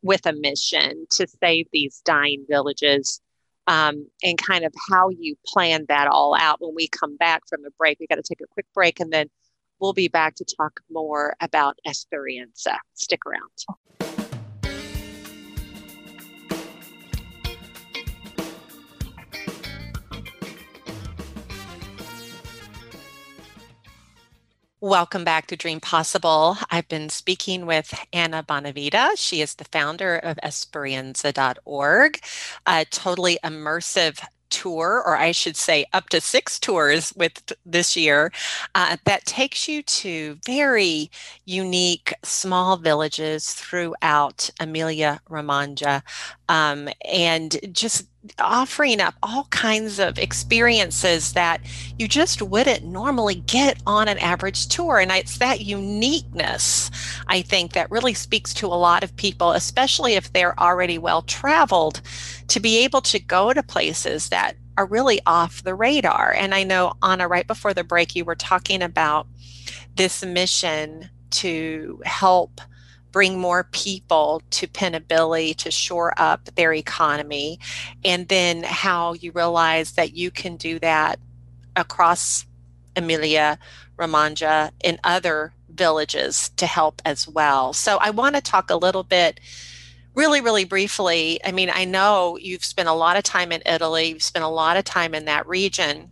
with 0.00 0.24
a 0.24 0.32
mission 0.32 1.06
to 1.10 1.26
save 1.42 1.66
these 1.70 2.00
dying 2.06 2.46
villages 2.48 3.20
um, 3.66 4.06
and 4.22 4.38
kind 4.38 4.64
of 4.64 4.72
how 4.90 5.10
you 5.10 5.36
plan 5.46 5.84
that 5.90 6.08
all 6.08 6.34
out 6.34 6.62
when 6.62 6.74
we 6.74 6.88
come 6.88 7.18
back 7.18 7.42
from 7.46 7.60
the 7.62 7.72
break. 7.76 8.00
We 8.00 8.06
got 8.06 8.14
to 8.14 8.22
take 8.22 8.40
a 8.40 8.48
quick 8.50 8.66
break 8.72 8.98
and 8.98 9.12
then 9.12 9.28
we'll 9.80 9.92
be 9.92 10.08
back 10.08 10.36
to 10.36 10.46
talk 10.46 10.80
more 10.90 11.36
about 11.42 11.76
Esperienza. 11.86 12.78
Stick 12.94 13.20
around. 13.26 14.21
Welcome 24.82 25.22
back 25.22 25.46
to 25.46 25.56
Dream 25.56 25.78
Possible. 25.78 26.56
I've 26.68 26.88
been 26.88 27.08
speaking 27.08 27.66
with 27.66 27.94
Anna 28.12 28.42
Bonavita. 28.42 29.10
She 29.14 29.40
is 29.40 29.54
the 29.54 29.62
founder 29.62 30.16
of 30.16 30.38
Esperienza.org, 30.42 32.18
a 32.66 32.84
totally 32.86 33.38
immersive 33.44 34.18
tour, 34.50 35.00
or 35.06 35.16
I 35.16 35.30
should 35.30 35.54
say, 35.56 35.86
up 35.92 36.08
to 36.08 36.20
six 36.20 36.58
tours 36.58 37.12
with 37.16 37.52
this 37.64 37.96
year 37.96 38.32
uh, 38.74 38.96
that 39.04 39.24
takes 39.24 39.68
you 39.68 39.84
to 39.84 40.36
very 40.44 41.12
unique 41.44 42.12
small 42.24 42.76
villages 42.76 43.54
throughout 43.54 44.50
Emilia 44.58 45.20
Romagna 45.28 46.02
um, 46.48 46.88
and 47.08 47.56
just 47.70 48.08
offering 48.38 49.00
up 49.00 49.14
all 49.22 49.44
kinds 49.50 49.98
of 49.98 50.18
experiences 50.18 51.32
that 51.32 51.60
you 51.98 52.06
just 52.06 52.40
wouldn't 52.40 52.84
normally 52.84 53.34
get 53.34 53.80
on 53.86 54.08
an 54.08 54.18
average 54.18 54.68
tour. 54.68 54.98
And 54.98 55.10
it's 55.10 55.38
that 55.38 55.62
uniqueness, 55.62 56.90
I 57.26 57.42
think, 57.42 57.72
that 57.72 57.90
really 57.90 58.14
speaks 58.14 58.54
to 58.54 58.66
a 58.66 58.68
lot 58.68 59.02
of 59.02 59.16
people, 59.16 59.52
especially 59.52 60.14
if 60.14 60.32
they're 60.32 60.58
already 60.60 60.98
well 60.98 61.22
traveled, 61.22 62.00
to 62.48 62.60
be 62.60 62.78
able 62.84 63.00
to 63.02 63.18
go 63.18 63.52
to 63.52 63.62
places 63.62 64.28
that 64.28 64.56
are 64.78 64.86
really 64.86 65.20
off 65.26 65.64
the 65.64 65.74
radar. 65.74 66.32
And 66.32 66.54
I 66.54 66.62
know, 66.62 66.94
Anna, 67.02 67.28
right 67.28 67.46
before 67.46 67.74
the 67.74 67.84
break, 67.84 68.14
you 68.14 68.24
were 68.24 68.34
talking 68.34 68.82
about 68.82 69.26
this 69.96 70.24
mission 70.24 71.10
to 71.30 72.00
help 72.04 72.60
bring 73.12 73.38
more 73.38 73.64
people 73.70 74.42
to 74.50 74.66
Pennabilli 74.66 75.54
to 75.56 75.70
shore 75.70 76.12
up 76.16 76.46
their 76.56 76.72
economy, 76.72 77.60
and 78.04 78.26
then 78.28 78.62
how 78.64 79.12
you 79.12 79.30
realize 79.32 79.92
that 79.92 80.16
you 80.16 80.30
can 80.30 80.56
do 80.56 80.78
that 80.80 81.20
across 81.76 82.46
Emilia 82.96 83.58
Romagna 83.96 84.72
and 84.82 84.98
other 85.04 85.52
villages 85.68 86.50
to 86.56 86.66
help 86.66 87.00
as 87.04 87.28
well. 87.28 87.72
So 87.72 87.98
I 87.98 88.10
want 88.10 88.34
to 88.34 88.40
talk 88.40 88.70
a 88.70 88.76
little 88.76 89.04
bit 89.04 89.40
really, 90.14 90.40
really 90.40 90.64
briefly, 90.64 91.40
I 91.42 91.52
mean, 91.52 91.70
I 91.72 91.86
know 91.86 92.36
you've 92.38 92.64
spent 92.64 92.88
a 92.88 92.92
lot 92.92 93.16
of 93.16 93.22
time 93.22 93.50
in 93.52 93.62
Italy, 93.64 94.08
you've 94.08 94.22
spent 94.22 94.44
a 94.44 94.48
lot 94.48 94.76
of 94.76 94.84
time 94.84 95.14
in 95.14 95.24
that 95.24 95.46
region. 95.46 96.10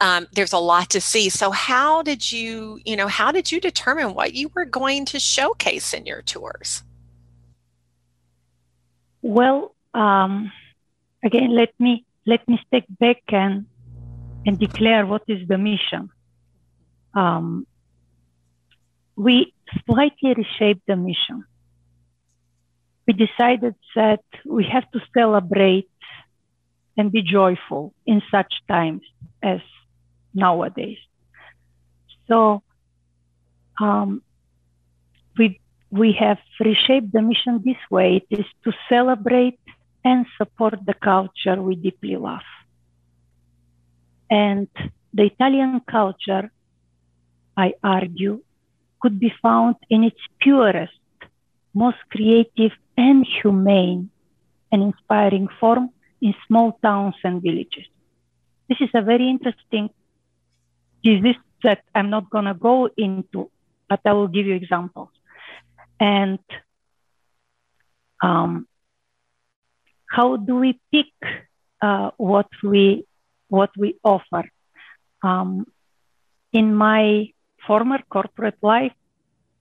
Um, 0.00 0.26
there's 0.32 0.52
a 0.52 0.58
lot 0.58 0.90
to 0.90 1.00
see. 1.00 1.28
So, 1.28 1.50
how 1.50 2.02
did 2.02 2.32
you, 2.32 2.80
you 2.84 2.96
know, 2.96 3.08
how 3.08 3.32
did 3.32 3.52
you 3.52 3.60
determine 3.60 4.14
what 4.14 4.34
you 4.34 4.50
were 4.54 4.64
going 4.64 5.04
to 5.06 5.18
showcase 5.18 5.92
in 5.92 6.06
your 6.06 6.22
tours? 6.22 6.82
Well, 9.22 9.74
um, 9.92 10.50
again, 11.22 11.54
let 11.54 11.78
me 11.78 12.04
let 12.26 12.46
me 12.48 12.58
step 12.66 12.84
back 12.98 13.22
and 13.28 13.66
and 14.46 14.58
declare 14.58 15.04
what 15.06 15.22
is 15.28 15.46
the 15.46 15.58
mission. 15.58 16.10
Um, 17.12 17.66
we 19.16 19.52
slightly 19.86 20.34
reshaped 20.34 20.86
the 20.86 20.96
mission 20.96 21.44
we 23.10 23.26
decided 23.26 23.74
that 23.96 24.22
we 24.44 24.64
have 24.64 24.88
to 24.92 25.00
celebrate 25.12 25.90
and 26.96 27.10
be 27.10 27.22
joyful 27.22 27.92
in 28.06 28.22
such 28.30 28.52
times 28.68 29.02
as 29.42 29.60
nowadays. 30.34 30.98
So 32.28 32.62
um, 33.80 34.22
we 35.36 35.60
we 35.90 36.12
have 36.12 36.38
reshaped 36.60 37.12
the 37.12 37.22
mission 37.22 37.62
this 37.64 37.82
way. 37.90 38.22
It 38.30 38.40
is 38.40 38.46
to 38.64 38.72
celebrate 38.88 39.58
and 40.04 40.26
support 40.38 40.78
the 40.86 40.94
culture 40.94 41.60
we 41.60 41.74
deeply 41.76 42.16
love. 42.16 42.48
And 44.30 44.68
the 45.12 45.24
Italian 45.24 45.80
culture, 45.90 46.50
I 47.56 47.74
argue, 47.82 48.42
could 49.00 49.18
be 49.18 49.32
found 49.42 49.76
in 49.88 50.04
its 50.04 50.20
purest, 50.40 50.92
most 51.74 51.98
creative 52.10 52.72
and 52.96 53.26
humane 53.26 54.10
and 54.70 54.82
inspiring 54.82 55.48
form 55.58 55.90
in 56.20 56.34
small 56.46 56.78
towns 56.82 57.16
and 57.24 57.42
villages. 57.42 57.86
This 58.68 58.78
is 58.80 58.90
a 58.94 59.02
very 59.02 59.28
interesting 59.28 59.90
disease 61.02 61.36
that 61.62 61.82
I'm 61.94 62.10
not 62.10 62.30
going 62.30 62.46
to 62.46 62.54
go 62.54 62.88
into, 62.96 63.50
but 63.88 64.00
I 64.04 64.12
will 64.12 64.28
give 64.28 64.46
you 64.46 64.54
examples. 64.54 65.10
And 65.98 66.38
um, 68.22 68.66
how 70.08 70.36
do 70.36 70.56
we 70.56 70.80
pick 70.92 71.12
uh, 71.82 72.10
what 72.16 72.48
we 72.62 73.04
what 73.48 73.70
we 73.76 73.98
offer? 74.04 74.44
Um, 75.22 75.66
in 76.52 76.74
my 76.74 77.32
former 77.66 77.98
corporate 78.08 78.58
life, 78.62 78.92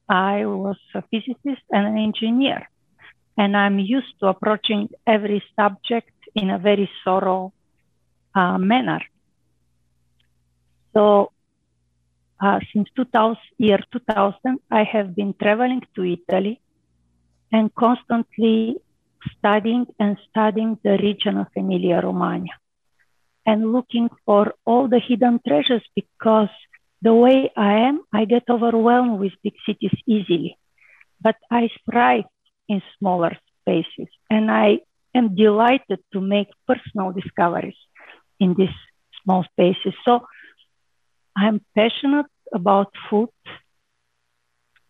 I 0.08 0.46
was 0.46 0.78
a 0.96 1.04
physicist 1.12 1.64
and 1.72 1.88
an 1.88 1.98
engineer 1.98 2.68
and 3.40 3.56
I'm 3.56 3.80
used 3.80 4.20
to 4.20 4.28
approaching 4.28 4.90
every 5.08 5.42
subject 5.56 6.12
in 6.36 6.50
a 6.50 6.60
very 6.60 6.90
thorough 7.06 7.54
uh, 8.36 8.58
manner. 8.58 9.00
So 10.94 11.32
uh, 12.42 12.60
since 12.74 12.90
2000, 12.96 13.38
year 13.58 13.80
2000, 13.92 14.60
I 14.72 14.84
have 14.84 15.16
been 15.16 15.34
traveling 15.42 15.82
to 15.96 16.04
Italy 16.04 16.62
and 17.52 17.74
constantly 17.76 18.78
studying 19.38 19.86
and 20.00 20.18
studying 20.30 20.78
the 20.84 20.98
region 21.02 21.38
of 21.38 21.48
Emilia-Romagna 21.56 22.54
and 23.46 23.72
looking 23.74 24.10
for 24.26 24.54
all 24.66 24.88
the 24.88 25.00
hidden 25.00 25.40
treasures 25.46 25.84
because 25.96 26.50
the 27.02 27.14
way 27.14 27.52
I 27.56 27.74
am, 27.90 28.02
I 28.14 28.26
get 28.26 28.44
overwhelmed 28.50 29.20
with 29.20 29.34
big 29.44 29.54
cities 29.66 29.96
easily. 30.06 30.58
But 31.22 31.36
I 31.50 31.70
thrive 31.90 32.26
in 32.68 32.82
smaller 32.98 33.38
spaces. 33.62 34.08
And 34.30 34.52
I 34.52 34.80
am 35.16 35.36
delighted 35.36 36.00
to 36.14 36.22
make 36.22 36.50
personal 36.68 37.12
discoveries 37.12 37.80
in 38.40 38.54
these 38.54 38.76
small 39.24 39.44
spaces. 39.52 39.94
So 40.06 40.26
I'm 41.40 41.62
passionate 41.74 42.32
about 42.54 42.92
food 43.10 43.30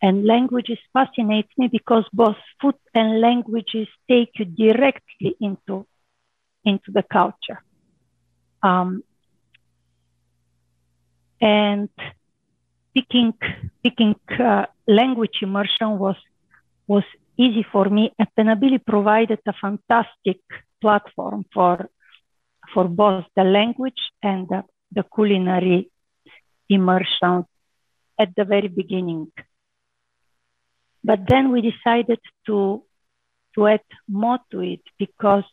and 0.01 0.25
languages 0.25 0.79
fascinates 0.93 1.51
me 1.59 1.67
because 1.67 2.05
both 2.12 2.38
food 2.59 2.73
and 2.95 3.21
languages 3.21 3.88
take 4.09 4.31
you 4.39 4.45
directly 4.45 5.35
into, 5.39 5.85
into 6.65 6.91
the 6.91 7.03
culture. 7.03 7.62
Um, 8.63 9.03
and 11.39 11.89
picking, 12.95 13.33
picking 13.83 14.15
uh, 14.39 14.65
language 14.88 15.38
immersion 15.43 15.99
was, 15.99 16.17
was 16.88 17.03
easy 17.38 17.63
for 17.71 17.85
me. 17.85 18.12
And 18.17 18.27
Pennabilli 18.35 18.83
provided 18.83 19.39
a 19.45 19.53
fantastic 19.53 20.39
platform 20.81 21.45
for, 21.53 21.89
for 22.73 22.88
both 22.88 23.25
the 23.35 23.43
language 23.43 24.01
and 24.23 24.47
the, 24.47 24.63
the 24.91 25.03
culinary 25.13 25.91
immersion 26.69 27.45
at 28.19 28.36
the 28.36 28.45
very 28.45 28.67
beginning. 28.67 29.32
But 31.03 31.21
then 31.27 31.51
we 31.51 31.62
decided 31.62 32.19
to, 32.47 32.84
to 33.55 33.67
add 33.67 33.82
more 34.08 34.39
to 34.51 34.62
it 34.62 34.82
because 34.97 35.43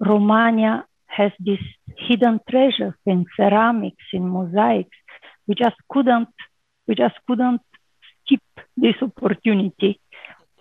Romagna 0.00 0.86
has 1.06 1.32
these 1.38 1.64
hidden 1.96 2.40
treasures 2.48 2.94
in 3.04 3.26
ceramics, 3.36 4.04
in 4.12 4.28
mosaics. 4.28 4.96
We 5.46 5.54
just 5.54 5.76
couldn't, 5.88 6.28
we 6.86 6.94
just 6.94 7.14
couldn't 7.26 7.60
skip 8.24 8.42
this 8.76 8.96
opportunity 9.00 10.00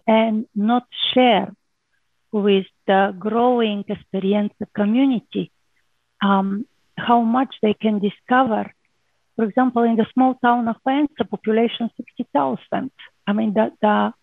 and 0.07 0.45
not 0.55 0.85
share 1.13 1.51
with 2.31 2.65
the 2.85 3.15
growing 3.17 3.83
experience 3.87 4.53
community 4.75 5.51
um, 6.21 6.65
how 6.97 7.21
much 7.21 7.55
they 7.61 7.73
can 7.73 7.99
discover. 7.99 8.73
For 9.35 9.43
example, 9.45 9.83
in 9.83 9.95
the 9.95 10.05
small 10.13 10.35
town 10.35 10.67
of 10.67 10.77
Faenza, 10.87 11.29
population 11.29 11.89
60,000. 11.97 12.91
I 13.27 13.33
mean, 13.33 13.53
the, 13.53 13.71
the, 13.81 14.13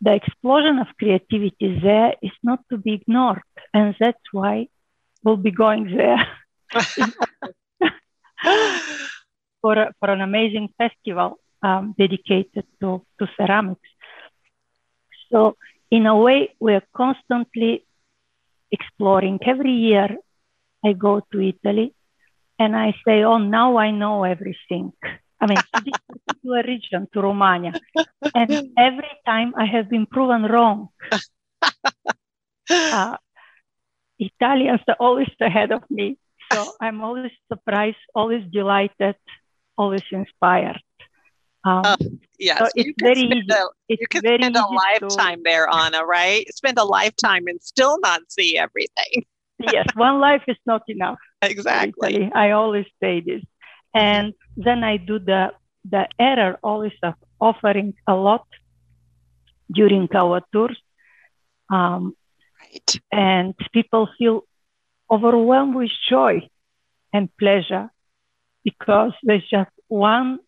the 0.00 0.14
explosion 0.14 0.78
of 0.78 0.86
creativity 0.98 1.78
there 1.82 2.14
is 2.22 2.32
not 2.42 2.60
to 2.70 2.78
be 2.78 2.94
ignored. 2.94 3.42
And 3.74 3.94
that's 4.00 4.18
why 4.32 4.68
we'll 5.22 5.36
be 5.36 5.50
going 5.50 5.94
there 5.96 6.26
for, 9.60 9.72
a, 9.72 9.92
for 10.00 10.10
an 10.10 10.22
amazing 10.22 10.68
festival 10.78 11.38
um, 11.62 11.94
dedicated 11.98 12.64
to, 12.80 13.04
to 13.18 13.28
ceramics. 13.36 13.88
So, 15.30 15.56
in 15.90 16.06
a 16.06 16.16
way, 16.16 16.54
we're 16.60 16.86
constantly 16.94 17.84
exploring. 18.70 19.40
Every 19.44 19.72
year, 19.72 20.16
I 20.84 20.92
go 20.92 21.20
to 21.32 21.40
Italy 21.40 21.94
and 22.58 22.76
I 22.76 22.94
say, 23.06 23.22
Oh, 23.22 23.38
now 23.38 23.76
I 23.76 23.90
know 23.90 24.24
everything. 24.24 24.92
I 25.40 25.46
mean, 25.46 25.56
to 25.56 25.82
this 25.84 25.94
particular 26.26 26.62
region, 26.66 27.08
to 27.12 27.20
Romagna. 27.22 27.72
And 28.34 28.50
every 28.76 29.12
time 29.24 29.54
I 29.56 29.66
have 29.66 29.88
been 29.88 30.06
proven 30.06 30.42
wrong. 30.44 30.88
Uh, 32.70 33.16
Italians 34.18 34.80
are 34.88 34.96
always 35.00 35.30
ahead 35.40 35.72
of 35.72 35.82
me. 35.88 36.18
So 36.52 36.72
I'm 36.82 37.00
always 37.00 37.32
surprised, 37.50 37.96
always 38.14 38.44
delighted, 38.52 39.16
always 39.76 40.02
inspired. 40.10 40.78
Um, 41.64 41.82
uh, 41.84 41.96
yes, 42.38 42.58
so 42.58 42.66
it's 42.74 43.00
very 43.00 43.20
easy. 43.20 43.46
A, 43.50 43.66
it's 43.88 44.00
you 44.00 44.06
can 44.08 44.22
very 44.22 44.38
spend 44.38 44.56
a 44.56 44.66
lifetime 44.66 45.38
to... 45.38 45.42
there, 45.44 45.68
Anna, 45.72 46.04
right? 46.04 46.44
Spend 46.54 46.78
a 46.78 46.84
lifetime 46.84 47.46
and 47.46 47.60
still 47.62 47.98
not 48.00 48.20
see 48.30 48.56
everything. 48.56 49.24
Yes, 49.58 49.86
one 49.94 50.20
life 50.20 50.42
is 50.46 50.56
not 50.66 50.82
enough. 50.88 51.18
Exactly. 51.42 52.30
I 52.34 52.50
always 52.52 52.86
say 53.02 53.20
this. 53.20 53.42
And 53.94 54.34
then 54.56 54.84
I 54.84 54.96
do 54.96 55.18
the 55.18 55.52
the 55.88 56.06
error 56.18 56.58
always 56.62 56.92
of 57.02 57.14
offering 57.40 57.94
a 58.06 58.14
lot 58.14 58.46
during 59.72 60.08
our 60.14 60.42
tours. 60.52 60.78
Um, 61.70 62.14
right. 62.60 63.00
And 63.12 63.54
people 63.72 64.08
feel 64.18 64.42
overwhelmed 65.10 65.74
with 65.74 65.90
joy 66.08 66.48
and 67.12 67.28
pleasure 67.38 67.90
because 68.64 69.12
there's 69.22 69.48
just 69.48 69.70
one 69.88 70.38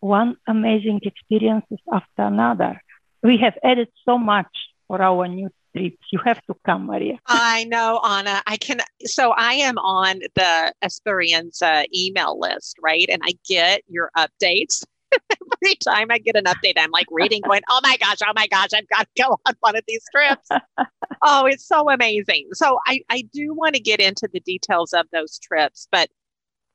one 0.00 0.36
amazing 0.48 1.00
experiences 1.02 1.78
after 1.92 2.22
another. 2.22 2.82
We 3.22 3.36
have 3.38 3.54
added 3.62 3.88
so 4.06 4.18
much 4.18 4.48
for 4.88 5.00
our 5.02 5.28
new 5.28 5.50
trips. 5.76 5.96
You 6.10 6.20
have 6.24 6.40
to 6.46 6.54
come, 6.64 6.86
Maria. 6.86 7.18
I 7.26 7.64
know, 7.64 8.00
Anna. 8.04 8.42
I 8.46 8.56
can. 8.56 8.80
So 9.04 9.30
I 9.30 9.54
am 9.54 9.78
on 9.78 10.20
the 10.34 10.72
Esperienza 10.84 11.84
email 11.94 12.38
list, 12.38 12.76
right? 12.82 13.06
And 13.08 13.22
I 13.24 13.32
get 13.48 13.82
your 13.88 14.10
updates. 14.16 14.84
Every 15.62 15.74
time 15.76 16.08
I 16.10 16.18
get 16.18 16.36
an 16.36 16.44
update, 16.44 16.74
I'm 16.76 16.90
like 16.92 17.06
reading, 17.10 17.42
going, 17.42 17.62
"Oh 17.68 17.80
my 17.82 17.96
gosh, 17.96 18.18
oh 18.24 18.32
my 18.34 18.46
gosh, 18.46 18.68
I've 18.74 18.88
got 18.88 19.08
to 19.14 19.22
go 19.22 19.38
on 19.46 19.54
one 19.60 19.76
of 19.76 19.82
these 19.88 20.04
trips." 20.14 20.48
oh, 21.22 21.46
it's 21.46 21.66
so 21.66 21.90
amazing. 21.90 22.48
So 22.52 22.78
I 22.86 23.00
I 23.08 23.22
do 23.32 23.52
want 23.54 23.74
to 23.74 23.80
get 23.80 24.00
into 24.00 24.28
the 24.32 24.40
details 24.40 24.92
of 24.92 25.06
those 25.12 25.38
trips, 25.38 25.88
but 25.90 26.08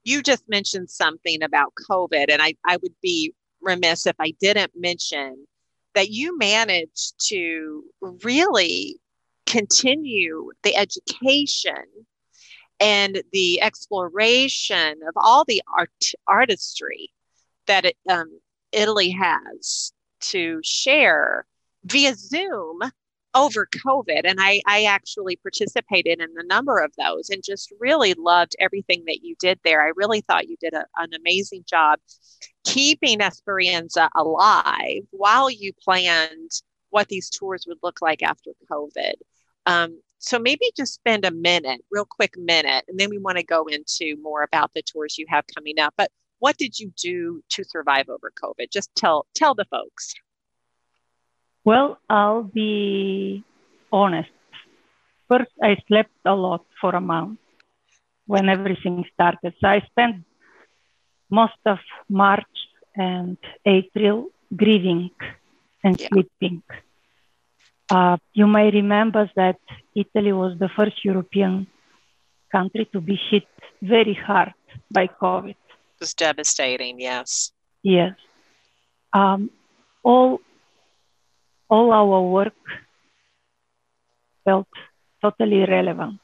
you 0.04 0.22
just 0.22 0.44
mentioned 0.50 0.90
something 0.90 1.42
about 1.42 1.74
COVID, 1.90 2.26
and 2.30 2.42
I 2.42 2.56
I 2.66 2.78
would 2.78 2.96
be 3.02 3.34
remiss 3.62 4.06
if 4.06 4.16
I 4.20 4.34
didn't 4.40 4.72
mention 4.76 5.48
that 5.96 6.10
you 6.10 6.38
managed 6.38 7.16
to 7.30 7.84
really 8.02 9.00
continue 9.46 10.52
the 10.64 10.76
education 10.76 11.84
and 12.80 13.22
the 13.32 13.62
exploration 13.62 15.00
of 15.08 15.14
all 15.16 15.46
the 15.46 15.62
art 15.78 15.90
artistry 16.28 17.10
that 17.68 17.86
it, 17.86 17.98
um, 18.10 18.40
Italy 18.72 19.10
has 19.12 19.94
to 20.20 20.60
share 20.64 21.46
via 21.84 22.14
Zoom 22.16 22.80
over 23.36 23.68
COVID. 23.68 24.22
And 24.24 24.40
I, 24.40 24.62
I 24.66 24.86
actually 24.86 25.36
participated 25.36 26.22
in 26.22 26.30
a 26.38 26.48
number 26.48 26.80
of 26.80 26.94
those 26.98 27.30
and 27.30 27.44
just 27.44 27.72
really 27.80 28.16
loved 28.18 28.56
everything 28.60 29.04
that 29.08 29.20
you 29.22 29.36
did 29.40 29.60
there. 29.64 29.86
I 29.86 29.92
really 29.96 30.22
thought 30.22 30.48
you 30.48 30.56
did 30.60 30.74
a, 30.74 30.86
an 30.98 31.14
amazing 31.14 31.66
job 31.68 32.00
keeping 32.64 33.20
Esperienza 33.20 34.10
alive 34.16 35.04
while 35.12 35.50
you 35.50 35.74
planned 35.74 36.52
what 36.90 37.10
these 37.10 37.30
tours 37.30 37.66
would 37.68 37.78
look 37.84 38.02
like 38.02 38.24
after 38.24 38.52
COVID. 38.72 39.14
Um, 39.66 40.00
so 40.20 40.40
maybe 40.40 40.72
just 40.76 40.94
spend 40.94 41.26
a 41.26 41.32
minute, 41.32 41.82
real 41.92 42.06
quick 42.06 42.36
minute, 42.38 42.86
and 42.88 43.00
then 43.00 43.10
we 43.10 43.18
want 43.18 43.38
to 43.38 43.44
go 43.44 43.66
into 43.66 44.16
more 44.22 44.44
about 44.44 44.72
the 44.74 44.82
tours 44.82 45.18
you 45.18 45.26
have 45.30 45.44
coming 45.54 45.78
up. 45.78 45.94
But 45.98 46.10
what 46.40 46.58
did 46.58 46.80
you 46.80 46.92
do 46.98 47.44
to 47.50 47.64
survive 47.64 48.10
over 48.10 48.32
COVID? 48.42 48.72
Just 48.72 48.90
tell 48.96 49.28
tell 49.36 49.54
the 49.56 49.66
folks. 49.66 50.14
Well, 51.66 51.98
I'll 52.08 52.44
be 52.44 53.44
honest. 53.92 54.30
First, 55.28 55.52
I 55.62 55.78
slept 55.88 56.14
a 56.24 56.36
lot 56.36 56.64
for 56.80 56.96
a 56.96 57.02
month 57.02 57.40
when 58.28 58.50
everything 58.50 59.04
started. 59.14 59.54
So 59.60 59.68
I 59.68 59.82
spent 59.92 60.24
most 61.30 61.62
of 61.66 61.80
March 62.08 62.56
and 62.96 63.38
April 63.66 64.30
grieving 64.56 65.10
and 65.84 66.00
yeah. 66.00 66.08
sleeping. 66.10 66.62
Uh, 67.90 68.18
you 68.34 68.48
may 68.48 68.70
remember 68.70 69.30
that 69.36 69.60
Italy 69.96 70.34
was 70.34 70.58
the 70.60 70.70
first 70.70 71.04
European 71.04 71.68
country 72.52 72.86
to 72.94 73.02
be 73.02 73.20
hit 73.30 73.48
very 73.82 74.14
hard 74.14 74.54
by 74.92 75.08
COVID. 75.08 75.50
It 75.50 76.00
was 76.00 76.14
devastating, 76.14 77.00
yes. 77.00 77.52
Yes. 77.84 78.14
Um, 79.14 79.50
all 80.04 80.42
all 81.70 81.92
our 81.92 82.22
work 82.22 82.54
felt 84.44 84.68
totally 85.22 85.64
irrelevant. 85.64 86.20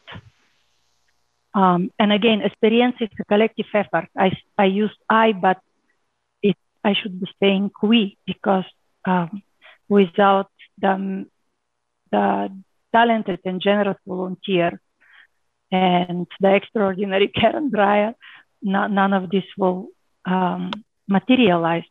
Um, 1.54 1.92
and 2.00 2.14
again, 2.14 2.42
Esperienza 2.42 3.02
is 3.02 3.10
a 3.20 3.26
collective 3.26 3.66
effort. 3.74 4.08
I, 4.18 4.32
I 4.58 4.66
use 4.66 4.96
I, 5.10 5.34
but 5.34 5.60
it, 6.42 6.56
I 6.84 6.94
should 6.94 7.20
be 7.20 7.28
saying 7.42 7.72
we 7.84 8.18
because 8.26 8.66
um, 9.06 9.42
without 9.90 10.50
the, 10.80 11.26
the 12.12 12.50
talented 12.94 13.40
and 13.44 13.62
generous 13.62 13.98
volunteer 14.08 14.80
and 15.72 16.28
the 16.40 16.56
extraordinary 16.56 17.28
Karen 17.36 17.70
Dreyer, 17.70 18.14
no, 18.62 18.88
none 18.88 19.14
of 19.14 19.30
this 19.30 19.44
will 19.58 19.88
um, 20.26 20.72
materialize. 21.08 21.84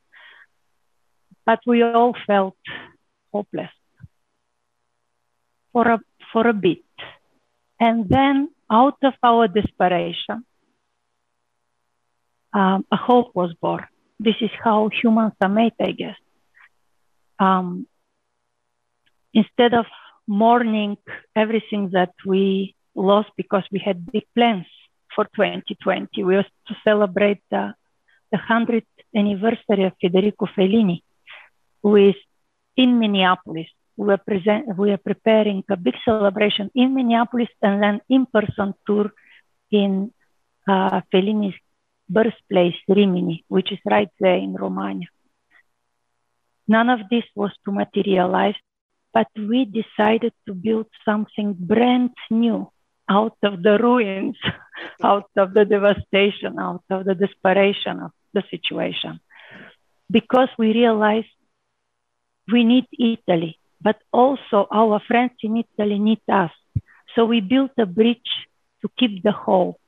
But 1.45 1.61
we 1.67 1.83
all 1.83 2.15
felt 2.27 2.57
hopeless 3.33 3.71
for 5.73 5.89
a, 5.89 6.01
for 6.33 6.47
a 6.47 6.53
bit. 6.53 6.85
And 7.79 8.09
then 8.09 8.51
out 8.71 8.99
of 9.03 9.15
our 9.23 9.49
desperation, 9.49 10.45
um, 12.53 12.85
a 12.91 12.97
hope 12.97 13.31
was 13.35 13.55
born. 13.61 13.87
This 14.19 14.35
is 14.41 14.51
how 14.63 14.91
humans 14.91 15.33
are 15.41 15.49
made, 15.49 15.73
I 15.81 15.93
guess. 15.93 16.17
Um, 17.39 17.87
instead 19.33 19.73
of 19.73 19.87
mourning 20.27 20.97
everything 21.35 21.91
that 21.93 22.13
we 22.27 22.75
lost 22.95 23.31
because 23.37 23.65
we 23.73 23.81
had 23.85 24.11
big 24.13 24.25
plans 24.35 24.67
for 25.15 25.25
2020, 25.25 26.23
we 26.23 26.37
were 26.37 26.43
to 26.69 26.75
celebrate 26.85 27.43
the, 27.51 27.75
the 28.31 28.39
100th 28.39 28.85
anniversary 29.17 29.85
of 29.85 29.93
Federico 30.01 30.47
Fellini, 30.57 31.03
is 31.97 32.15
in 32.77 32.99
Minneapolis. 32.99 33.67
We 33.97 34.13
are, 34.13 34.19
present, 34.19 34.77
we 34.79 34.93
are 34.93 34.99
preparing 34.99 35.63
a 35.69 35.77
big 35.77 35.95
celebration 36.05 36.71
in 36.75 36.95
Minneapolis 36.95 37.49
and 37.61 37.83
then 37.83 38.01
in-person 38.09 38.75
tour 38.87 39.13
in 39.71 40.13
uh, 40.67 41.03
Fellini's 41.11 41.55
birthplace, 42.09 42.77
Rimini, 42.89 43.45
which 43.49 43.73
is 43.73 43.79
right 43.85 44.09
there 44.19 44.37
in 44.37 44.55
Romagna. 44.55 45.07
None 46.67 46.89
of 46.89 47.01
this 47.11 47.25
was 47.35 47.53
to 47.65 47.73
materialize, 47.73 48.55
but 49.13 49.29
we 49.37 49.65
decided 49.65 50.33
to 50.47 50.55
build 50.55 50.87
something 51.05 51.55
brand 51.59 52.11
new 52.31 52.71
out 53.09 53.37
of 53.43 53.63
the 53.63 53.77
ruins, 53.79 54.37
out 55.03 55.31
of 55.37 55.53
the 55.53 55.65
devastation, 55.65 56.59
out 56.59 56.85
of 56.91 57.05
the 57.05 57.15
desperation 57.15 57.99
of 58.01 58.13
the 58.33 58.43
situation. 58.51 59.19
Because 60.11 60.49
we 60.59 60.73
realized 60.73 61.35
we 62.53 62.65
need 62.65 62.87
Italy, 62.99 63.59
but 63.81 63.97
also 64.13 64.67
our 64.73 65.01
friends 65.07 65.33
in 65.43 65.57
Italy 65.57 65.99
need 65.99 66.21
us. 66.31 66.51
So 67.15 67.25
we 67.25 67.41
built 67.41 67.73
a 67.79 67.87
bridge 67.87 68.31
to 68.83 68.89
keep 68.99 69.23
the 69.23 69.33
hope, 69.33 69.81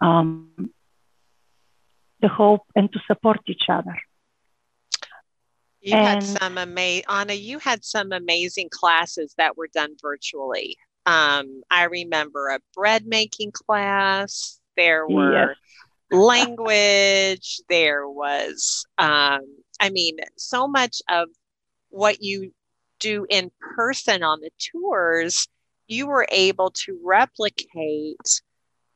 um, 0.00 0.70
the 2.20 2.28
hope, 2.28 2.62
and 2.74 2.92
to 2.92 3.00
support 3.06 3.40
each 3.46 3.68
other. 3.68 3.96
You 5.80 5.94
and, 5.94 6.06
had 6.06 6.22
some 6.22 6.58
amazing, 6.58 7.04
Anna. 7.08 7.32
You 7.34 7.58
had 7.58 7.84
some 7.84 8.12
amazing 8.12 8.68
classes 8.70 9.34
that 9.38 9.56
were 9.56 9.68
done 9.72 9.94
virtually. 10.00 10.76
Um, 11.06 11.62
I 11.70 11.84
remember 11.84 12.48
a 12.48 12.60
bread 12.74 13.06
making 13.06 13.52
class. 13.52 14.60
There 14.76 15.06
were 15.06 15.32
yes. 15.32 15.56
language. 16.10 17.60
There 17.68 18.08
was 18.08 18.84
um, 18.98 19.42
I 19.80 19.90
mean, 19.90 20.16
so 20.36 20.66
much 20.66 21.02
of 21.08 21.28
what 21.90 22.22
you 22.22 22.52
do 22.98 23.26
in 23.28 23.50
person 23.76 24.22
on 24.22 24.40
the 24.40 24.50
tours 24.72 25.48
you 25.88 26.06
were 26.06 26.26
able 26.30 26.70
to 26.70 26.98
replicate 27.04 28.42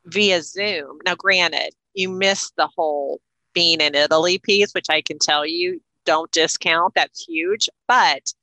via 0.05 0.41
Zoom. 0.41 0.99
Now, 1.05 1.15
granted, 1.15 1.73
you 1.93 2.09
missed 2.09 2.53
the 2.57 2.69
whole 2.75 3.21
being 3.53 3.81
in 3.81 3.95
Italy 3.95 4.39
piece, 4.39 4.73
which 4.73 4.89
I 4.89 5.01
can 5.01 5.19
tell 5.19 5.45
you 5.45 5.81
don't 6.05 6.31
discount. 6.31 6.93
That's 6.95 7.25
huge. 7.25 7.69
But 7.87 8.33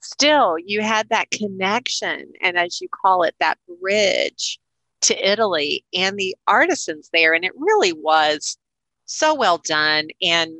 still, 0.00 0.56
you 0.58 0.82
had 0.82 1.08
that 1.10 1.30
connection, 1.30 2.32
and 2.42 2.58
as 2.58 2.80
you 2.80 2.88
call 2.88 3.22
it, 3.22 3.34
that 3.40 3.58
bridge 3.80 4.58
to 5.02 5.30
Italy 5.30 5.84
and 5.94 6.16
the 6.16 6.34
artisans 6.46 7.10
there. 7.12 7.34
And 7.34 7.44
it 7.44 7.52
really 7.56 7.92
was 7.92 8.56
so 9.04 9.34
well 9.34 9.58
done. 9.58 10.08
And 10.20 10.52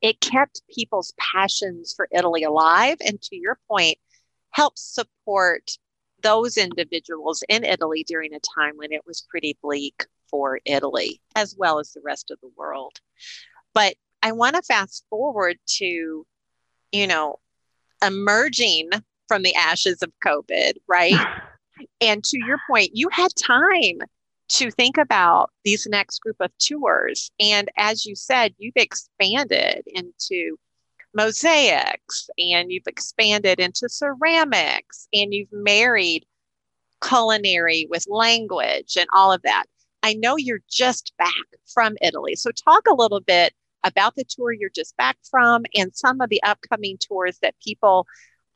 it 0.00 0.20
kept 0.20 0.62
people's 0.72 1.12
passions 1.18 1.92
for 1.96 2.08
Italy 2.12 2.42
alive. 2.44 2.98
And 3.04 3.20
to 3.22 3.36
your 3.36 3.58
point, 3.68 3.98
helped 4.50 4.78
support 4.78 5.70
those 6.22 6.56
individuals 6.56 7.42
in 7.48 7.64
Italy 7.64 8.04
during 8.06 8.34
a 8.34 8.40
time 8.54 8.76
when 8.76 8.92
it 8.92 9.02
was 9.06 9.26
pretty 9.28 9.56
bleak 9.62 10.06
for 10.30 10.60
Italy, 10.64 11.20
as 11.36 11.54
well 11.56 11.78
as 11.78 11.92
the 11.92 12.00
rest 12.04 12.30
of 12.30 12.38
the 12.40 12.50
world. 12.56 12.98
But 13.74 13.94
I 14.22 14.32
want 14.32 14.56
to 14.56 14.62
fast 14.62 15.04
forward 15.10 15.58
to, 15.78 16.26
you 16.92 17.06
know, 17.06 17.36
emerging 18.04 18.90
from 19.28 19.42
the 19.42 19.54
ashes 19.54 20.02
of 20.02 20.12
COVID, 20.24 20.72
right? 20.88 21.14
and 22.00 22.24
to 22.24 22.38
your 22.44 22.58
point, 22.68 22.90
you 22.94 23.08
had 23.10 23.30
time 23.36 23.98
to 24.48 24.70
think 24.70 24.96
about 24.96 25.50
these 25.64 25.86
next 25.86 26.20
group 26.20 26.36
of 26.40 26.50
tours. 26.58 27.30
And 27.38 27.68
as 27.76 28.06
you 28.06 28.14
said, 28.14 28.54
you've 28.58 28.76
expanded 28.76 29.82
into 29.86 30.56
mosaics 31.14 32.30
and 32.38 32.70
you've 32.70 32.86
expanded 32.86 33.60
into 33.60 33.88
ceramics 33.88 35.08
and 35.12 35.34
you've 35.34 35.52
married 35.52 36.24
culinary 37.02 37.86
with 37.90 38.06
language 38.08 38.96
and 38.96 39.06
all 39.12 39.32
of 39.32 39.42
that. 39.42 39.64
I 40.02 40.14
know 40.14 40.36
you're 40.36 40.62
just 40.70 41.12
back 41.18 41.32
from 41.66 41.96
Italy. 42.00 42.36
So, 42.36 42.50
talk 42.50 42.86
a 42.88 42.94
little 42.94 43.20
bit 43.20 43.52
about 43.84 44.14
the 44.14 44.24
tour 44.24 44.52
you're 44.52 44.70
just 44.70 44.96
back 44.96 45.16
from 45.28 45.64
and 45.74 45.94
some 45.94 46.20
of 46.20 46.30
the 46.30 46.42
upcoming 46.42 46.98
tours 46.98 47.38
that 47.42 47.54
people 47.64 48.06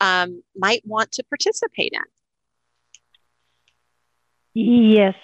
um, 0.01 0.41
might 0.55 0.81
want 0.85 1.11
to 1.13 1.23
participate 1.23 1.93
in. 1.93 2.01
Yes. 4.53 5.15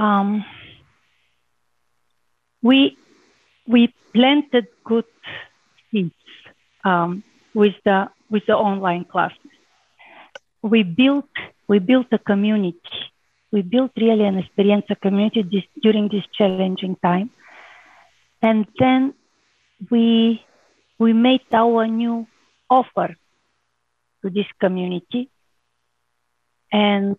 Um, 0.00 0.46
we 2.62 2.96
we 3.68 3.92
planted 4.14 4.66
good 4.82 5.04
seeds 5.90 6.14
um, 6.84 7.22
with 7.52 7.74
the 7.84 8.08
with 8.30 8.44
the 8.46 8.56
online 8.56 9.04
classes. 9.04 9.52
We 10.62 10.84
built 10.84 11.28
we 11.68 11.80
built 11.80 12.06
a 12.12 12.18
community. 12.18 12.80
We 13.52 13.60
built 13.60 13.92
really 13.96 14.24
an 14.24 14.38
experience 14.38 14.86
a 14.88 14.96
community 14.96 15.42
this, 15.42 15.64
during 15.82 16.08
this 16.08 16.24
challenging 16.32 16.96
time, 17.02 17.30
and 18.40 18.66
then 18.78 19.12
we 19.90 20.42
we 20.98 21.12
made 21.12 21.44
our 21.52 21.86
new 21.86 22.26
offer 22.70 23.14
to 24.22 24.30
this 24.30 24.46
community, 24.60 25.28
and 26.72 27.18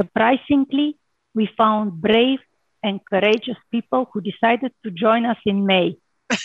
surprisingly, 0.00 0.96
we 1.34 1.48
found 1.56 2.00
brave 2.00 2.40
and 2.82 3.00
courageous 3.04 3.56
people 3.70 4.08
who 4.12 4.20
decided 4.20 4.72
to 4.84 4.90
join 4.90 5.24
us 5.24 5.38
in 5.46 5.64
May. 5.66 5.96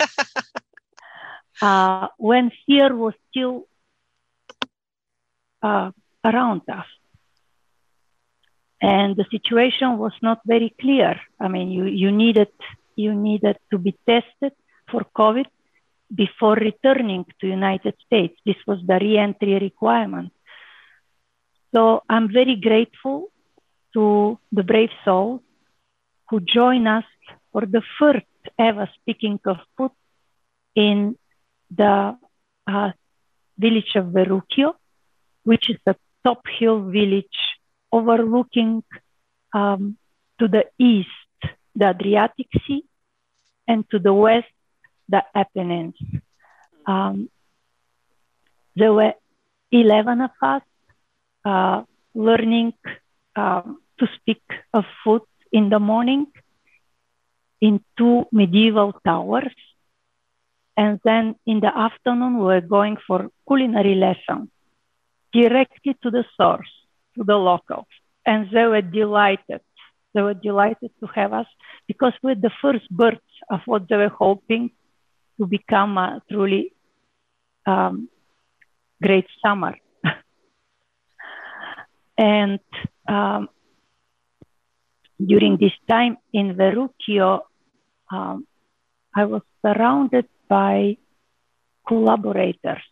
uh, 1.62 2.08
when 2.18 2.52
fear 2.66 2.96
was 2.96 3.14
still 3.30 3.68
uh, 5.62 5.92
around 6.24 6.62
us. 6.72 6.86
And 8.80 9.16
the 9.16 9.26
situation 9.32 9.98
was 9.98 10.14
not 10.22 10.40
very 10.46 10.74
clear. 10.80 11.20
I 11.40 11.48
mean, 11.48 11.72
you, 11.72 11.86
you 11.86 12.12
needed 12.12 12.50
you 12.96 13.14
needed 13.14 13.58
to 13.72 13.78
be 13.78 13.96
tested 14.06 14.54
for 14.90 15.06
COVID 15.16 15.46
before 16.14 16.56
returning 16.56 17.26
to 17.40 17.48
United 17.48 17.96
States. 18.06 18.36
This 18.46 18.56
was 18.66 18.80
the 18.86 18.98
re-entry 19.00 19.60
requirement. 19.60 20.34
So 21.74 22.02
I'm 22.10 22.32
very 22.32 22.56
grateful 22.56 23.30
to 23.94 24.38
the 24.52 24.64
brave 24.64 24.90
souls 25.06 25.42
who 26.30 26.40
join 26.40 26.88
us 26.88 27.06
for 27.52 27.66
the 27.66 27.82
first 28.00 28.26
ever 28.60 28.90
speaking 29.00 29.40
of 29.46 29.58
food 29.78 29.92
in 30.76 31.18
the 31.76 32.18
uh, 32.68 32.92
village 33.58 33.94
of 33.96 34.06
Verucchio, 34.06 34.74
which 35.44 35.70
is 35.70 35.78
a 35.86 35.96
top 36.24 36.42
hill 36.60 36.82
village 36.82 37.40
overlooking 37.92 38.84
um, 39.54 39.98
to 40.40 40.48
the 40.48 40.66
east 40.78 41.10
the 41.78 41.90
Adriatic 41.90 42.48
Sea 42.66 42.84
and 43.68 43.88
to 43.92 44.00
the 44.00 44.14
west 44.14 44.48
the 45.08 45.24
Apennines. 45.36 45.96
Um, 46.86 47.30
there 48.76 48.94
were 48.94 49.14
11 49.72 50.22
of 50.22 50.32
us 50.42 50.62
uh, 51.46 51.84
learning 52.16 52.74
um, 53.38 53.80
to 54.00 54.08
speak 54.18 54.44
of 54.74 54.84
food 55.04 55.22
in 55.52 55.70
the 55.70 55.80
morning 55.80 56.28
in 57.62 57.80
two 57.98 58.26
medieval 58.32 58.94
towers 59.06 59.56
and 60.78 61.00
then 61.04 61.36
in 61.48 61.60
the 61.60 61.76
afternoon, 61.76 62.38
we're 62.38 62.62
going 62.62 62.98
for 63.08 63.32
culinary 63.48 63.96
lessons 63.96 64.50
directly 65.34 65.98
to 66.04 66.12
the 66.12 66.24
source, 66.40 66.70
to 67.18 67.24
the 67.24 67.36
locals. 67.36 67.88
And 68.26 68.48
they 68.52 68.66
were 68.66 68.84
delighted. 68.84 69.62
They 70.14 70.22
were 70.22 70.36
delighted 70.36 70.92
to 71.00 71.08
have 71.16 71.34
us 71.34 71.48
because 71.88 72.14
we're 72.22 72.36
the 72.36 72.52
first 72.62 72.88
birds 72.92 73.22
of 73.50 73.62
what 73.66 73.90
they 73.90 73.98
were 73.98 74.16
hoping 74.26 74.70
to 75.40 75.48
become 75.48 75.98
a 75.98 76.22
truly 76.30 76.74
um, 77.66 78.08
great 79.02 79.26
summer. 79.44 79.76
And 82.18 82.60
um, 83.08 83.50
during 85.24 85.58
this 85.58 85.74
time 85.88 86.18
in 86.34 86.56
Verucchio, 86.56 87.42
um, 88.12 88.48
I 89.16 89.26
was 89.26 89.42
surrounded 89.62 90.28
by 90.48 90.98
collaborators, 91.88 92.84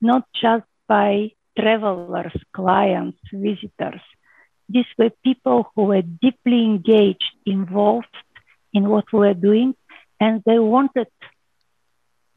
not 0.00 0.26
just 0.40 0.64
by 0.86 1.32
travelers, 1.58 2.32
clients, 2.52 3.18
visitors. 3.32 4.00
These 4.68 4.86
were 4.98 5.10
people 5.22 5.70
who 5.74 5.84
were 5.84 6.02
deeply 6.02 6.64
engaged, 6.64 7.32
involved 7.46 8.14
in 8.72 8.88
what 8.88 9.12
we 9.12 9.20
were 9.20 9.34
doing, 9.34 9.74
and 10.20 10.42
they 10.44 10.58
wanted 10.58 11.08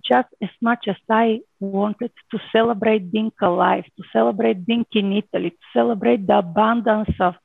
just 0.07 0.29
as 0.41 0.49
much 0.61 0.87
as 0.87 0.95
I 1.09 1.41
wanted 1.59 2.11
to 2.31 2.39
celebrate 2.51 3.11
being 3.11 3.31
alive, 3.41 3.83
to 3.97 4.03
celebrate 4.13 4.65
being 4.65 4.85
in 4.93 5.13
Italy, 5.13 5.51
to 5.51 5.67
celebrate 5.73 6.25
the 6.25 6.37
abundance 6.39 7.09
of 7.19 7.35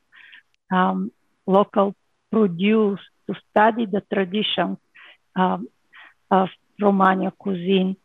um, 0.70 1.10
local 1.46 1.94
produce, 2.30 3.00
to 3.26 3.34
study 3.50 3.86
the 3.86 4.02
traditions 4.12 4.78
um, 5.36 5.68
of 6.30 6.48
Romagna 6.80 7.32
cuisine. 7.38 7.96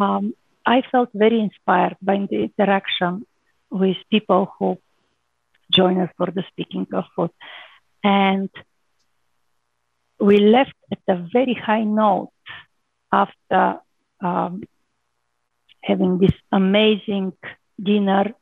Um, 0.00 0.34
I 0.64 0.82
felt 0.90 1.10
very 1.14 1.40
inspired 1.40 1.96
by 2.02 2.26
the 2.30 2.50
interaction 2.50 3.24
with 3.70 3.96
people 4.10 4.52
who 4.58 4.78
join 5.70 6.00
us 6.00 6.10
for 6.16 6.26
the 6.26 6.44
speaking 6.48 6.86
of 6.92 7.04
food. 7.14 7.30
And 8.02 8.50
we 10.18 10.38
left 10.38 10.74
at 10.90 10.98
a 11.08 11.28
very 11.32 11.54
high 11.54 11.84
note 11.84 12.30
after 13.12 13.80
um, 14.20 14.62
having 15.82 16.18
this 16.18 16.32
amazing 16.52 17.32
dinner 17.82 18.34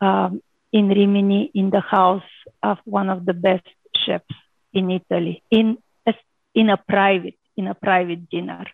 um, 0.00 0.42
in 0.72 0.88
Rimini 0.88 1.50
in 1.54 1.70
the 1.70 1.80
house 1.80 2.30
of 2.62 2.78
one 2.84 3.10
of 3.10 3.24
the 3.24 3.34
best 3.34 3.66
chefs 4.04 4.24
in 4.72 4.90
Italy 4.90 5.42
in 5.50 5.78
a, 6.06 6.14
in 6.54 6.70
a 6.70 6.76
private 6.76 7.38
in 7.56 7.66
a 7.66 7.74
private 7.74 8.28
dinner 8.28 8.66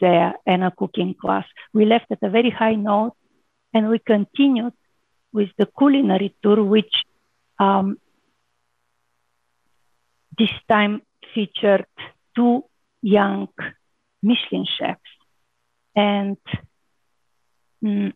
there 0.00 0.34
and 0.46 0.64
a 0.64 0.70
cooking 0.70 1.14
class. 1.14 1.44
We 1.72 1.84
left 1.84 2.06
at 2.10 2.22
a 2.22 2.30
very 2.30 2.50
high 2.50 2.74
note 2.74 3.14
and 3.72 3.88
we 3.88 3.98
continued 3.98 4.72
with 5.32 5.50
the 5.58 5.66
culinary 5.66 6.34
tour, 6.42 6.62
which 6.62 6.94
um, 7.58 7.98
this 10.38 10.50
time 10.68 11.02
featured 11.34 11.86
two 12.34 12.64
young 13.02 13.48
Michelin 14.24 14.66
chefs. 14.76 15.00
And 15.94 16.38
mm, 17.84 18.12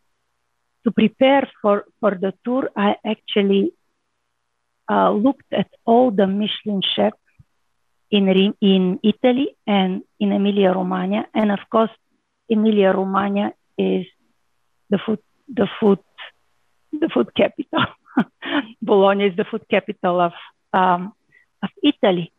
to 0.84 0.90
prepare 0.90 1.48
for, 1.60 1.84
for 2.00 2.12
the 2.24 2.32
tour, 2.44 2.70
I 2.76 2.96
actually 3.04 3.72
uh, 4.90 5.10
looked 5.12 5.52
at 5.52 5.68
all 5.84 6.10
the 6.10 6.26
Michelin 6.26 6.82
chefs 6.82 7.16
in, 8.10 8.54
in 8.60 8.98
Italy 9.02 9.56
and 9.66 10.02
in 10.18 10.32
Emilia 10.32 10.72
Romagna. 10.72 11.26
And 11.34 11.52
of 11.52 11.60
course, 11.70 11.94
Emilia 12.50 12.92
Romagna 12.92 13.52
is 13.76 14.06
the 14.90 14.98
food, 15.04 15.20
the 15.46 15.68
food, 15.78 16.00
the 16.92 17.10
food 17.12 17.28
capital 17.36 17.84
Bologna 18.82 19.26
is 19.26 19.36
the 19.36 19.44
food 19.44 19.64
capital 19.70 20.20
of 20.20 20.32
um, 20.72 21.12
of 21.62 21.70
Italy, 21.82 22.32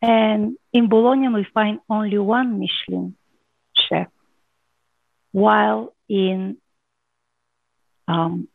and 0.00 0.56
in 0.72 0.88
Bologna 0.88 1.28
we 1.28 1.46
find 1.52 1.80
only 1.88 2.18
one 2.18 2.60
Michelin 2.60 3.16
chef, 3.74 4.08
while 5.32 5.94
in 6.08 6.56
um, 8.06 8.48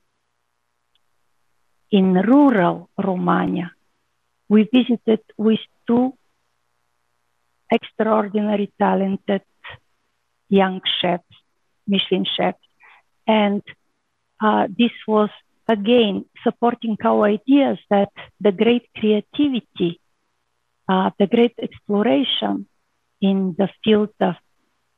in 1.92 2.14
rural 2.14 2.90
Romagna, 2.98 3.72
we 4.50 4.68
visited 4.74 5.22
with 5.38 5.60
two 5.86 6.18
extraordinary 7.72 8.72
talented 8.80 9.44
young 10.50 10.82
chefs, 11.00 11.36
Michelin 11.88 12.26
chefs. 12.26 12.66
And 13.28 13.62
uh, 14.42 14.68
this 14.76 14.92
was 15.08 15.30
again 15.68 16.26
supporting 16.44 16.98
our 17.06 17.26
ideas 17.26 17.78
that 17.90 18.12
the 18.42 18.52
great 18.52 18.90
creativity, 18.98 20.00
uh, 20.88 21.10
the 21.18 21.28
great 21.28 21.54
exploration 21.62 22.68
in 23.22 23.56
the 23.58 23.70
field 23.84 24.14
of 24.20 24.36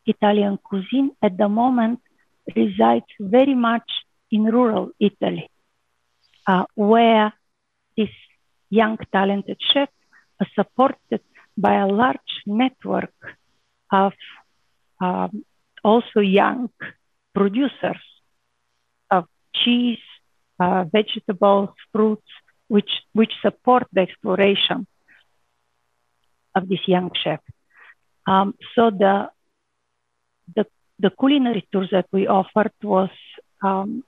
Italian 0.05 0.57
cuisine 0.63 1.11
at 1.21 1.37
the 1.37 1.49
moment 1.49 1.99
resides 2.55 3.05
very 3.19 3.55
much 3.55 3.89
in 4.31 4.43
rural 4.45 4.91
Italy, 4.99 5.49
uh, 6.47 6.65
where 6.75 7.33
these 7.95 8.17
young 8.69 8.97
talented 9.11 9.57
chefs 9.73 9.91
are 10.39 10.47
supported 10.55 11.21
by 11.57 11.75
a 11.75 11.87
large 11.87 12.33
network 12.45 13.13
of 13.91 14.13
um, 14.99 15.45
also 15.83 16.19
young 16.19 16.69
producers 17.33 18.03
of 19.11 19.25
cheese, 19.53 20.05
uh, 20.59 20.83
vegetables, 20.91 21.69
fruits, 21.91 22.27
which, 22.67 22.91
which 23.13 23.31
support 23.41 23.87
the 23.93 24.01
exploration 24.01 24.87
of 26.55 26.67
this 26.69 26.79
young 26.87 27.11
chef. 27.23 27.39
Um, 28.25 28.55
so 28.75 28.89
the, 28.89 29.29
the, 30.55 30.65
the 30.99 31.11
culinary 31.11 31.67
tours 31.71 31.89
that 31.91 32.07
we 32.11 32.27
offered 32.27 32.71
was 32.81 33.09
um, 33.61 34.03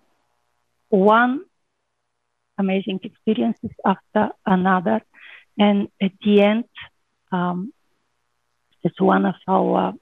one 0.89 1.41
amazing 2.57 2.99
experiences 3.03 3.71
after 3.85 4.31
another. 4.45 5.01
And 5.57 5.89
at 6.01 6.11
the 6.23 6.41
end, 6.41 6.65
um, 7.31 7.73
as 8.85 8.91
one 8.99 9.25
of 9.25 9.35
our 9.47 9.93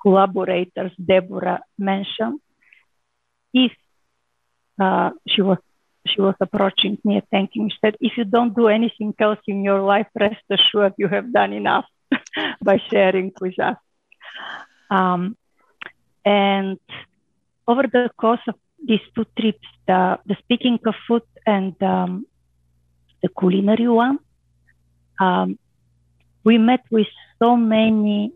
collaborators, 0.00 0.92
Deborah, 1.02 1.60
mentioned, 1.78 2.40
if 3.52 3.72
uh, 4.80 5.10
she 5.28 5.42
was 5.42 5.58
she 6.12 6.20
was 6.20 6.34
approaching 6.40 6.98
me 7.04 7.16
and 7.16 7.28
thanking 7.30 7.64
me, 7.64 7.70
she 7.70 7.78
said, 7.80 7.96
if 8.00 8.16
you 8.16 8.24
don't 8.24 8.54
do 8.54 8.68
anything 8.68 9.14
else 9.18 9.38
in 9.46 9.64
your 9.64 9.80
life, 9.80 10.06
rest 10.18 10.42
assured 10.50 10.94
you 10.98 11.08
have 11.08 11.32
done 11.32 11.52
enough 11.52 11.86
by 12.62 12.80
sharing 12.90 13.32
with 13.40 13.58
us. 13.58 13.76
Um, 14.90 15.36
and 16.24 16.78
over 17.66 17.82
the 17.82 18.10
course 18.16 18.40
of 18.48 18.56
these 18.84 19.00
two 19.14 19.26
trips, 19.38 19.66
the, 19.86 20.18
the 20.26 20.36
speaking 20.40 20.78
of 20.86 20.94
food 21.06 21.22
and 21.46 21.80
um, 21.82 22.26
the 23.22 23.28
culinary 23.28 23.88
one, 23.88 24.18
um, 25.20 25.58
we 26.44 26.58
met 26.58 26.84
with 26.90 27.06
so 27.38 27.56
many 27.56 28.32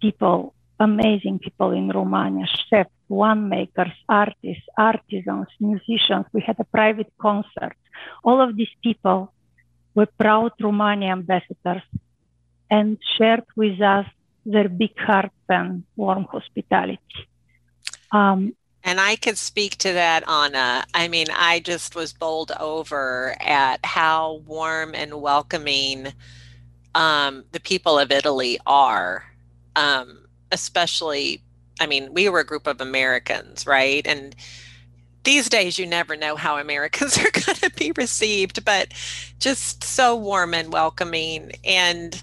people, 0.00 0.54
amazing 0.78 1.38
people 1.38 1.72
in 1.72 1.88
Romagna, 1.88 2.46
chefs, 2.70 2.90
winemakers, 3.10 3.92
artists, 4.08 4.68
artisans, 4.76 5.48
musicians. 5.60 6.26
We 6.32 6.42
had 6.42 6.56
a 6.58 6.64
private 6.64 7.12
concert. 7.20 7.76
All 8.22 8.40
of 8.40 8.56
these 8.56 8.74
people 8.82 9.32
were 9.94 10.06
proud 10.06 10.52
Romagna 10.60 11.06
ambassadors 11.06 11.82
and 12.70 12.98
shared 13.16 13.44
with 13.56 13.80
us 13.80 14.06
their 14.44 14.68
big 14.68 14.96
hearts 14.98 15.34
and 15.48 15.84
warm 15.96 16.24
hospitality. 16.24 17.00
Um, 18.12 18.54
and 18.84 19.00
I 19.00 19.16
could 19.16 19.36
speak 19.36 19.76
to 19.78 19.92
that, 19.92 20.28
Anna. 20.28 20.84
I 20.94 21.08
mean, 21.08 21.26
I 21.34 21.60
just 21.60 21.94
was 21.94 22.12
bowled 22.12 22.52
over 22.58 23.36
at 23.40 23.84
how 23.84 24.42
warm 24.46 24.94
and 24.94 25.20
welcoming 25.20 26.12
um, 26.94 27.44
the 27.52 27.60
people 27.60 27.98
of 27.98 28.10
Italy 28.10 28.58
are, 28.66 29.24
um, 29.76 30.26
especially. 30.52 31.42
I 31.80 31.86
mean, 31.86 32.12
we 32.12 32.28
were 32.28 32.40
a 32.40 32.46
group 32.46 32.66
of 32.66 32.80
Americans, 32.80 33.66
right? 33.66 34.06
And 34.06 34.34
these 35.24 35.48
days, 35.48 35.78
you 35.78 35.86
never 35.86 36.16
know 36.16 36.36
how 36.36 36.58
Americans 36.58 37.18
are 37.18 37.30
going 37.30 37.56
to 37.56 37.70
be 37.76 37.92
received, 37.96 38.64
but 38.64 38.88
just 39.38 39.84
so 39.84 40.16
warm 40.16 40.54
and 40.54 40.72
welcoming. 40.72 41.52
And 41.64 42.20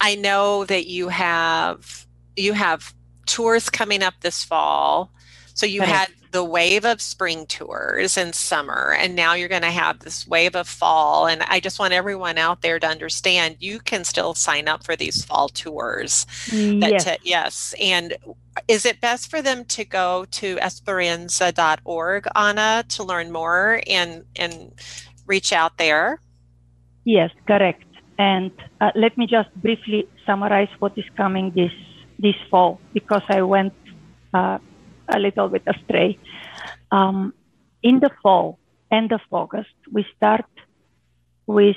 I 0.00 0.16
know 0.16 0.64
that 0.64 0.86
you 0.86 1.08
have 1.08 2.06
you 2.36 2.52
have 2.52 2.92
tours 3.26 3.70
coming 3.70 4.02
up 4.02 4.14
this 4.20 4.42
fall 4.42 5.13
so 5.54 5.66
you 5.66 5.82
had 5.82 6.08
the 6.32 6.44
wave 6.44 6.84
of 6.84 7.00
spring 7.00 7.46
tours 7.46 8.18
and 8.18 8.34
summer, 8.34 8.92
and 8.98 9.14
now 9.14 9.34
you're 9.34 9.48
going 9.48 9.62
to 9.62 9.70
have 9.70 10.00
this 10.00 10.26
wave 10.26 10.56
of 10.56 10.66
fall. 10.66 11.28
And 11.28 11.42
I 11.44 11.60
just 11.60 11.78
want 11.78 11.94
everyone 11.94 12.38
out 12.38 12.60
there 12.60 12.80
to 12.80 12.86
understand 12.88 13.56
you 13.60 13.78
can 13.78 14.02
still 14.02 14.34
sign 14.34 14.66
up 14.66 14.84
for 14.84 14.96
these 14.96 15.24
fall 15.24 15.48
tours. 15.48 16.26
Yes. 16.50 17.04
To, 17.04 17.18
yes. 17.22 17.74
And 17.80 18.16
is 18.66 18.84
it 18.84 19.00
best 19.00 19.30
for 19.30 19.42
them 19.42 19.64
to 19.66 19.84
go 19.84 20.26
to 20.32 20.56
esperienza.org, 20.56 22.26
Anna, 22.34 22.84
to 22.88 23.04
learn 23.04 23.30
more 23.30 23.80
and, 23.86 24.24
and 24.34 24.72
reach 25.26 25.52
out 25.52 25.78
there? 25.78 26.20
Yes, 27.04 27.30
correct. 27.46 27.84
And 28.18 28.50
uh, 28.80 28.90
let 28.96 29.16
me 29.16 29.28
just 29.28 29.54
briefly 29.54 30.08
summarize 30.26 30.68
what 30.80 30.98
is 30.98 31.04
coming 31.16 31.52
this 31.54 31.72
this 32.18 32.36
fall 32.48 32.80
because 32.92 33.22
I 33.28 33.42
went 33.42 33.74
uh, 34.32 34.58
a 35.08 35.18
little 35.18 35.48
bit 35.48 35.62
astray. 35.66 36.18
Um, 36.90 37.34
in 37.82 38.00
the 38.00 38.10
fall, 38.22 38.58
end 38.90 39.12
of 39.12 39.20
August, 39.30 39.74
we 39.90 40.06
start 40.16 40.46
with 41.46 41.76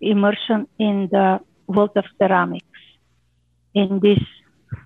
immersion 0.00 0.66
in 0.78 1.08
the 1.10 1.40
world 1.66 1.96
of 1.96 2.04
ceramics 2.18 2.66
in 3.74 4.00
this 4.00 4.20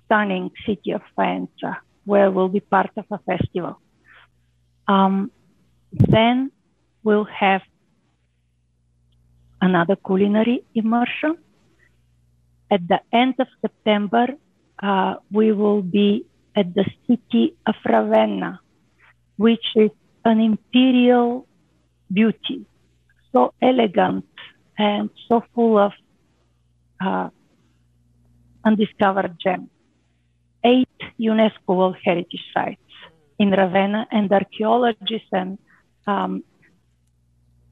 stunning 0.05 0.51
city 0.65 0.91
of 0.91 1.01
Faenza, 1.17 1.77
where 2.05 2.31
we'll 2.31 2.49
be 2.49 2.59
part 2.59 2.91
of 2.97 3.05
a 3.11 3.19
festival. 3.19 3.79
Um, 4.87 5.31
then 5.91 6.51
we'll 7.03 7.25
have 7.25 7.61
another 9.61 9.95
culinary 9.95 10.63
immersion. 10.75 11.37
At 12.69 12.87
the 12.87 12.99
end 13.11 13.35
of 13.39 13.47
September, 13.61 14.27
uh, 14.81 15.15
we 15.31 15.51
will 15.51 15.81
be 15.81 16.25
at 16.57 16.73
the 16.73 16.85
city 17.05 17.55
of 17.67 17.75
Ravenna, 17.85 18.59
which 19.37 19.67
is 19.75 19.91
an 20.25 20.41
imperial 20.41 21.47
beauty, 22.11 22.65
so 23.31 23.53
elegant 23.61 24.25
and 24.77 25.11
so 25.27 25.43
full 25.53 25.77
of 25.77 25.93
uh, 26.99 27.29
undiscovered 28.65 29.37
gems. 29.39 29.69
Eight 30.63 30.99
UNESCO 31.19 31.67
World 31.77 31.97
Heritage 32.03 32.43
Sites 32.53 32.81
in 33.37 33.51
Ravenna, 33.51 34.07
and 34.11 34.31
archaeologists 34.31 35.29
and 35.31 35.59
um, 36.07 36.43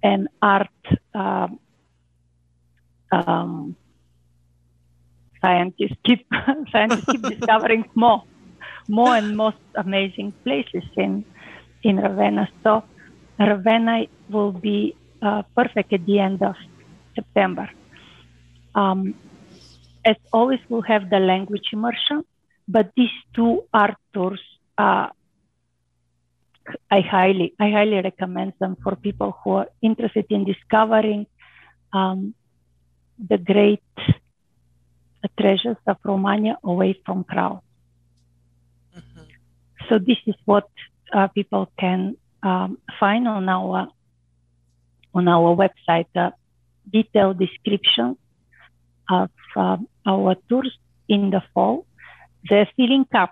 and 0.03 0.27
art 0.41 0.69
um, 1.15 1.59
um, 3.11 3.75
scientists 5.41 5.97
keep 6.05 6.27
scientists 6.71 7.05
keep 7.11 7.23
discovering 7.23 7.89
more 7.95 8.23
more 8.87 9.15
and 9.15 9.35
most 9.35 9.57
amazing 9.75 10.33
places 10.43 10.83
in 10.95 11.25
in 11.83 11.97
Ravenna. 11.97 12.49
So 12.63 12.83
Ravenna 13.39 14.05
will 14.29 14.51
be 14.51 14.95
uh, 15.21 15.43
perfect 15.55 15.93
at 15.93 16.05
the 16.05 16.19
end 16.19 16.41
of 16.41 16.55
September. 17.13 17.69
Um, 18.73 19.15
as 20.03 20.17
always, 20.31 20.59
we'll 20.69 20.81
have 20.83 21.09
the 21.09 21.19
language 21.19 21.69
immersion, 21.73 22.23
but 22.67 22.91
these 22.95 23.15
two 23.33 23.63
art 23.73 23.97
tours, 24.13 24.41
uh, 24.77 25.07
I 26.91 27.01
highly, 27.01 27.53
I 27.59 27.69
highly 27.69 28.01
recommend 28.01 28.53
them 28.59 28.77
for 28.83 28.95
people 28.95 29.37
who 29.43 29.51
are 29.51 29.69
interested 29.81 30.25
in 30.29 30.45
discovering 30.45 31.27
um, 31.93 32.33
the 33.17 33.37
great 33.37 33.83
treasures 35.39 35.77
of 35.87 35.97
Romagna 36.03 36.57
away 36.63 36.99
from 37.05 37.23
crowds. 37.23 37.61
So 39.89 39.99
this 39.99 40.17
is 40.25 40.35
what 40.45 40.69
uh, 41.13 41.27
people 41.27 41.71
can 41.79 42.17
um, 42.43 42.77
find 42.99 43.27
on 43.27 43.49
our 43.49 43.87
on 45.13 45.27
our 45.27 45.55
website. 45.55 46.07
Uh, 46.15 46.31
detailed 46.91 47.39
descriptions 47.39 48.17
of 49.09 49.29
uh, 49.55 49.77
our 50.05 50.35
tours 50.49 50.77
in 51.07 51.29
the 51.31 51.41
fall. 51.53 51.85
They're 52.47 52.69
filling 52.75 53.07
up, 53.13 53.31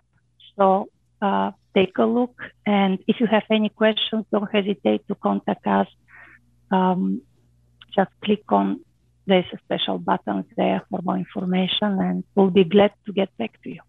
so 0.58 0.88
uh, 1.22 1.52
take 1.76 1.98
a 1.98 2.06
look. 2.06 2.36
And 2.66 3.00
if 3.08 3.20
you 3.20 3.28
have 3.28 3.44
any 3.52 3.70
questions, 3.70 4.26
don't 4.32 4.52
hesitate 4.52 5.08
to 5.08 5.16
contact 5.16 5.68
us. 5.68 5.88
Um, 6.72 7.22
just 7.96 8.10
click 8.24 8.52
on 8.52 8.82
there's 9.26 9.46
a 9.54 9.58
special 9.60 9.98
button 9.98 10.44
there 10.58 10.82
for 10.90 11.00
more 11.02 11.18
information, 11.18 12.00
and 12.00 12.24
we'll 12.36 12.50
be 12.50 12.66
glad 12.66 12.92
to 13.06 13.14
get 13.14 13.30
back 13.38 13.62
to 13.64 13.70
you. 13.70 13.82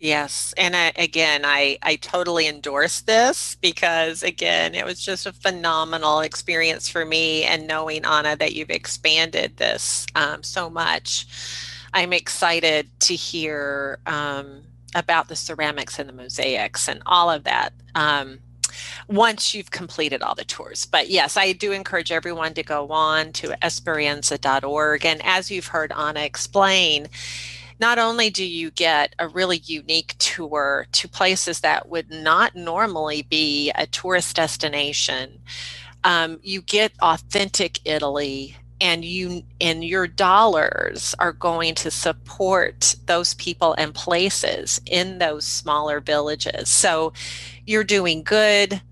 Yes. 0.00 0.52
And 0.58 0.76
I, 0.76 0.92
again, 0.96 1.42
I, 1.44 1.78
I 1.82 1.96
totally 1.96 2.46
endorse 2.46 3.00
this 3.00 3.56
because, 3.56 4.22
again, 4.22 4.74
it 4.74 4.84
was 4.84 5.00
just 5.00 5.24
a 5.26 5.32
phenomenal 5.32 6.20
experience 6.20 6.88
for 6.88 7.06
me. 7.06 7.44
And 7.44 7.66
knowing, 7.66 8.04
Anna, 8.04 8.36
that 8.36 8.54
you've 8.54 8.70
expanded 8.70 9.56
this 9.56 10.06
um, 10.14 10.42
so 10.42 10.68
much, 10.68 11.26
I'm 11.94 12.12
excited 12.12 12.88
to 13.00 13.14
hear 13.14 13.98
um, 14.06 14.64
about 14.94 15.28
the 15.28 15.36
ceramics 15.36 15.98
and 15.98 16.08
the 16.08 16.12
mosaics 16.12 16.88
and 16.88 17.02
all 17.06 17.30
of 17.30 17.44
that. 17.44 17.72
Um, 17.94 18.40
once 19.08 19.54
you've 19.54 19.70
completed 19.70 20.22
all 20.22 20.34
the 20.34 20.44
tours. 20.44 20.84
But 20.84 21.08
yes, 21.08 21.36
I 21.36 21.52
do 21.52 21.72
encourage 21.72 22.10
everyone 22.10 22.54
to 22.54 22.62
go 22.62 22.88
on 22.88 23.32
to 23.34 23.48
esperienza.org. 23.62 25.06
And 25.06 25.24
as 25.24 25.50
you've 25.50 25.68
heard 25.68 25.92
Anna 25.92 26.20
explain, 26.20 27.06
not 27.80 27.98
only 27.98 28.30
do 28.30 28.44
you 28.44 28.70
get 28.70 29.14
a 29.18 29.28
really 29.28 29.58
unique 29.64 30.14
tour 30.18 30.86
to 30.92 31.08
places 31.08 31.60
that 31.60 31.88
would 31.88 32.10
not 32.10 32.54
normally 32.54 33.22
be 33.22 33.70
a 33.74 33.86
tourist 33.86 34.36
destination, 34.36 35.40
um, 36.04 36.38
you 36.42 36.62
get 36.62 36.92
authentic 37.00 37.80
Italy 37.84 38.56
and 38.80 39.04
you 39.04 39.42
and 39.60 39.84
your 39.84 40.06
dollars 40.06 41.14
are 41.18 41.32
going 41.32 41.74
to 41.76 41.90
support 41.90 42.96
those 43.06 43.34
people 43.34 43.74
and 43.78 43.94
places 43.94 44.80
in 44.86 45.18
those 45.18 45.46
smaller 45.46 46.00
villages. 46.00 46.68
So 46.68 47.12
you're 47.66 47.84
doing 47.84 48.22
good 48.22 48.82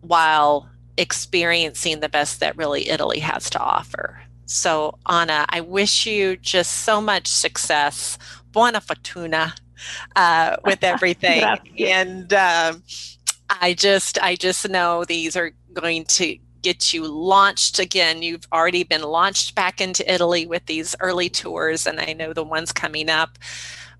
while 0.00 0.68
experiencing 0.96 2.00
the 2.00 2.08
best 2.08 2.40
that 2.40 2.56
really 2.56 2.88
italy 2.88 3.18
has 3.18 3.50
to 3.50 3.60
offer 3.60 4.22
so 4.46 4.96
anna 5.08 5.44
i 5.50 5.60
wish 5.60 6.06
you 6.06 6.36
just 6.36 6.72
so 6.84 7.00
much 7.00 7.26
success 7.26 8.18
buona 8.52 8.80
fortuna 8.80 9.54
uh, 10.16 10.56
with 10.64 10.82
everything 10.92 11.44
and 11.78 12.32
um, 12.32 12.82
i 13.50 13.74
just 13.74 14.18
i 14.22 14.34
just 14.34 14.68
know 14.68 15.04
these 15.04 15.36
are 15.36 15.52
going 15.74 16.04
to 16.04 16.38
get 16.66 16.92
you 16.92 17.06
launched 17.06 17.78
again. 17.78 18.22
You've 18.22 18.48
already 18.52 18.82
been 18.82 19.02
launched 19.02 19.54
back 19.54 19.80
into 19.80 20.12
Italy 20.12 20.46
with 20.46 20.66
these 20.66 20.96
early 20.98 21.28
tours, 21.28 21.86
and 21.86 22.00
I 22.00 22.12
know 22.12 22.32
the 22.32 22.42
ones 22.42 22.72
coming 22.72 23.08
up 23.08 23.38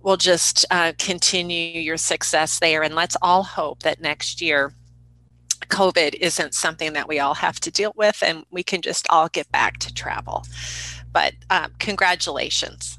will 0.03 0.16
just 0.16 0.64
uh, 0.72 0.92
continue 0.99 1.80
your 1.80 1.97
success 1.97 2.59
there. 2.59 2.82
And 2.82 2.97
let's 2.97 3.16
all 3.22 3.44
hope 3.44 3.84
that 3.84 4.01
next 4.01 4.42
year, 4.42 4.72
COVID 5.68 6.14
isn't 6.14 6.54
something 6.54 6.92
that 6.94 7.08
we 7.08 7.18
all 7.18 7.34
have 7.34 7.60
to 7.60 7.70
deal 7.70 7.92
with, 7.96 8.22
and 8.22 8.44
we 8.50 8.62
can 8.62 8.82
just 8.82 9.06
all 9.10 9.28
get 9.28 9.50
back 9.52 9.78
to 9.78 9.92
travel. 9.92 10.44
But 11.12 11.34
um, 11.50 11.72
congratulations. 11.78 12.98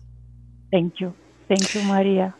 Thank 0.71 0.99
you. 0.99 1.13
Thank 1.47 1.73
you, 1.75 1.83
Maria. 1.83 2.33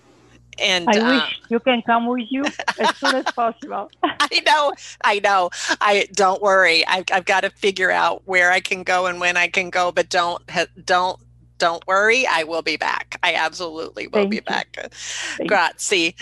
And 0.59 0.89
I 0.89 0.99
uh, 0.99 1.07
wish 1.07 1.39
you 1.49 1.59
can 1.59 1.82
come 1.84 2.07
with 2.07 2.25
you 2.30 2.43
as 2.80 2.95
soon 2.97 3.15
as 3.15 3.25
possible. 3.25 3.89
I 4.03 4.41
know, 4.45 4.73
I 5.03 5.19
know. 5.19 5.49
I 5.82 6.07
don't 6.13 6.41
worry. 6.41 6.86
I've, 6.88 7.05
I've 7.11 7.25
got 7.25 7.41
to 7.41 7.49
figure 7.49 7.91
out 7.91 8.23
where 8.25 8.51
I 8.51 8.59
can 8.59 8.84
go 8.84 9.05
and 9.05 9.19
when 9.19 9.38
I 9.38 9.47
can 9.47 9.69
go. 9.69 9.91
But 9.91 10.09
don't 10.09 10.41
don't 10.84 11.19
don't 11.57 11.86
worry. 11.88 12.25
I 12.28 12.43
will 12.43 12.61
be 12.61 12.78
back. 12.78 13.19
I 13.23 13.34
absolutely 13.36 14.07
will 14.07 14.21
Thank 14.21 14.32
be 14.32 14.36
you. 14.38 14.41
back. 14.43 14.78
Thank 14.91 15.49
Grazie. 15.49 16.15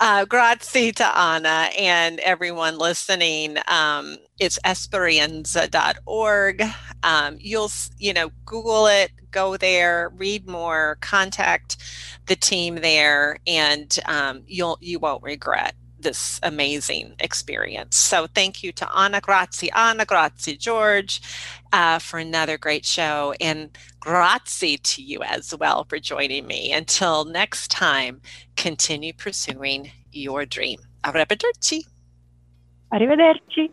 Uh, 0.00 0.24
grazie 0.26 0.92
to 0.92 1.18
Anna 1.18 1.70
and 1.78 2.20
everyone 2.20 2.78
listening. 2.78 3.56
Um, 3.68 4.18
it's 4.38 4.58
esperienza.org. 4.64 6.62
Um, 7.02 7.38
you'll, 7.40 7.70
you 7.98 8.12
know, 8.12 8.30
Google 8.44 8.86
it, 8.88 9.12
go 9.30 9.56
there, 9.56 10.12
read 10.16 10.46
more, 10.48 10.98
contact 11.00 11.78
the 12.26 12.36
team 12.36 12.76
there, 12.76 13.38
and 13.46 13.98
um, 14.06 14.42
you'll 14.46 14.78
you 14.80 14.98
won't 14.98 15.22
regret 15.22 15.74
this 16.00 16.38
amazing 16.42 17.14
experience. 17.18 17.96
So 17.96 18.26
thank 18.26 18.62
you 18.62 18.72
to 18.72 18.88
Anna 18.96 19.20
Grazie, 19.20 19.72
Anna 19.72 20.04
Grazie, 20.04 20.56
George, 20.56 21.22
uh, 21.74 21.98
for 21.98 22.20
another 22.20 22.56
great 22.56 22.86
show, 22.86 23.34
and 23.40 23.76
grazie 23.98 24.76
to 24.78 25.02
you 25.02 25.18
as 25.24 25.52
well 25.58 25.84
for 25.88 25.98
joining 25.98 26.46
me. 26.46 26.72
Until 26.72 27.24
next 27.24 27.68
time, 27.68 28.20
continue 28.54 29.12
pursuing 29.12 29.90
your 30.12 30.46
dream. 30.46 30.78
Arrivederci. 31.02 31.82
Arrivederci. 32.92 33.72